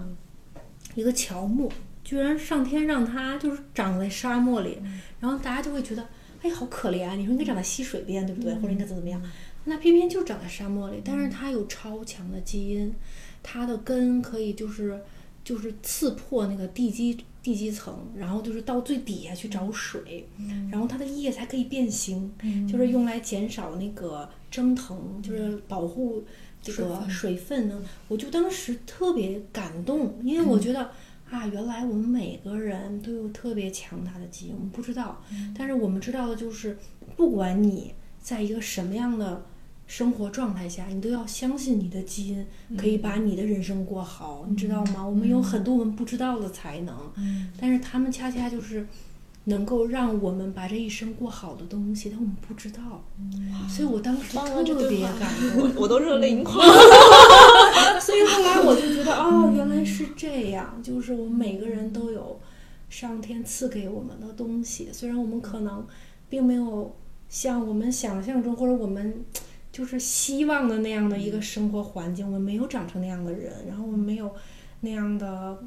[0.95, 1.71] 一个乔木，
[2.03, 4.77] 居然上天让它就是长在沙漠里，
[5.19, 6.07] 然后大家就会觉得，
[6.41, 7.15] 哎，好可怜啊！
[7.15, 8.53] 你说应该长在溪水边，对不对？
[8.55, 9.21] 或者应该怎么怎么样？
[9.65, 12.93] 那偏偏就长在沙漠里，但是它有超强的基因，
[13.41, 15.01] 它的根可以就是
[15.43, 20.27] 就是刺破那个地基地基层，然后就是到最底下去找水，
[20.71, 22.31] 然后它的叶才可以变形，
[22.69, 26.23] 就是用来减少那个蒸腾，就是保护
[26.61, 27.81] 这个水分呢。
[28.07, 30.89] 我就当时特别感动，因为我觉得。
[31.31, 35.19] 啊，原来我们每个人都有特别强大的基因，我们不知道，
[35.57, 36.77] 但是我们知道的就是，
[37.15, 37.91] 不管你
[38.21, 39.43] 在一个什么样的
[39.95, 42.43] 生活状态下，你都要相信你的基因
[42.75, 45.05] 可以把你的人生过好，你知道吗？
[45.05, 46.95] 我们有很多我们不知道的才能，
[47.61, 48.87] 但是他们恰恰就是
[49.43, 53.03] 能够让我们把这一生过好的东西，但我们不知道，
[53.69, 55.61] 所以我当时特别感 动。
[55.61, 56.57] 我我都热泪盈眶。
[58.01, 62.39] 所以后来我就觉得，哦，原来是这样，就是我们每个人都有
[62.89, 65.85] 上天赐给我们的东西，虽然我们可能
[66.27, 66.95] 并没有
[67.29, 69.23] 像我们想象中或者我们
[69.73, 74.33] 就是希望的那样的一个生活环境，我们没有长成那样的人，然后我们没有
[74.79, 75.61] 那样的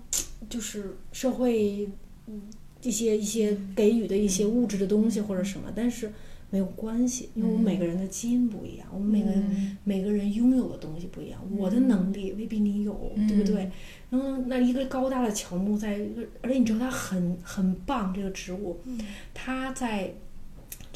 [0.49, 1.87] 就是社会
[2.27, 2.41] 嗯
[2.81, 6.11] 一些一些给予的一些物质的东西或者什么，但是。
[6.49, 11.41] 没有关系，因为我们每个人的基因不一样，我们每个人、每个人拥有的东西不一样。
[11.59, 13.69] 我的能力未必你有，对不对？
[14.11, 18.81] 然后那一个高大的乔木在一个，而且你知道它很很棒，这个植物，
[19.35, 20.15] 它在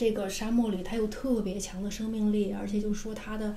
[0.00, 3.54] 这个沙漠里，它有特别强的生命力，而且就说它的。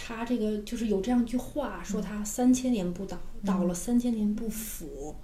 [0.00, 5.16] 它这个就是有这样一句话，说它三千年不倒，倒了三千年不腐，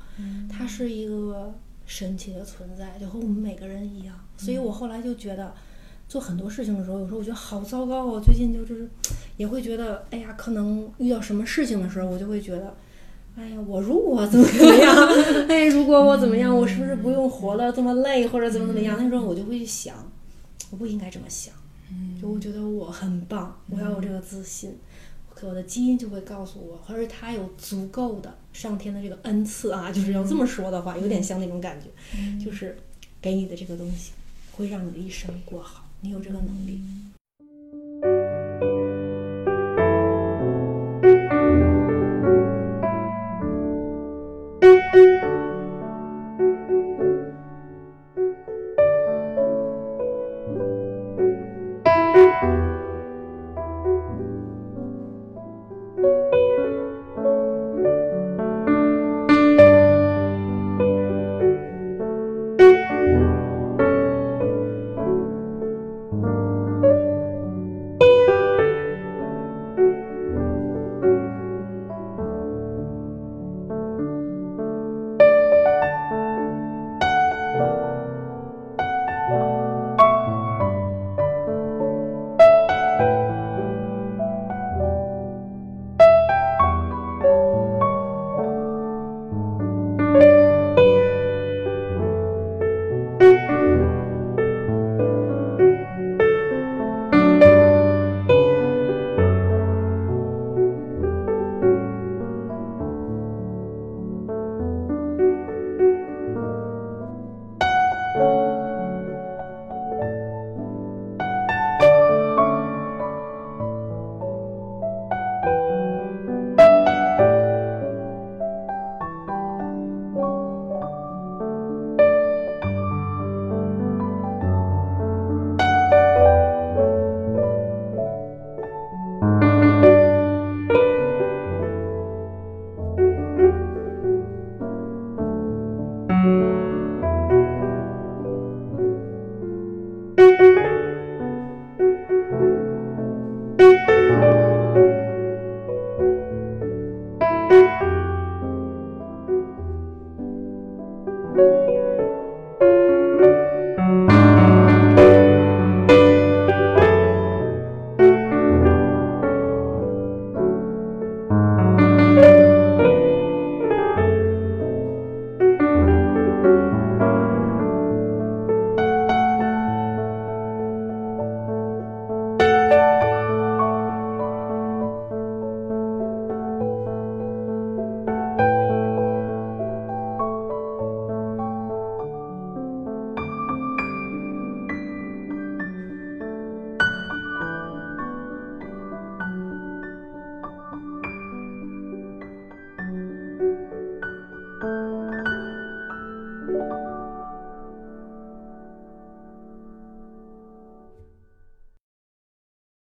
[0.50, 1.54] 它是一个
[1.86, 4.18] 神奇的存在，就和我们每个人一样。
[4.36, 5.54] 所以我后来就觉得，
[6.08, 8.20] 做很多事情的时候，有时候我觉得好糟糕哦。
[8.20, 8.90] 最近就是
[9.36, 12.74] 也会觉得，哎呀，可能遇到什么事情的时候，我就会觉得，
[13.36, 14.96] 哎呀，我如果怎么怎么样，
[15.48, 18.96] 哎，如果我怎么样，我是不是不用活了这么累，或者怎么怎么样？
[19.00, 19.94] 那时候我就会去想，
[20.74, 21.54] 我不应该这么想。
[22.20, 24.76] 就我觉得我很棒，我要有这个自信，
[25.32, 31.86] 可我的基因就会告诉我，或者他有足够的上天的这个恩赐啊，就是要这么说的话，有点像那种感觉，
[32.44, 32.76] 就是
[33.22, 34.10] 给你的这个东西
[34.56, 36.80] 会让你的一生过好，你有这个能力。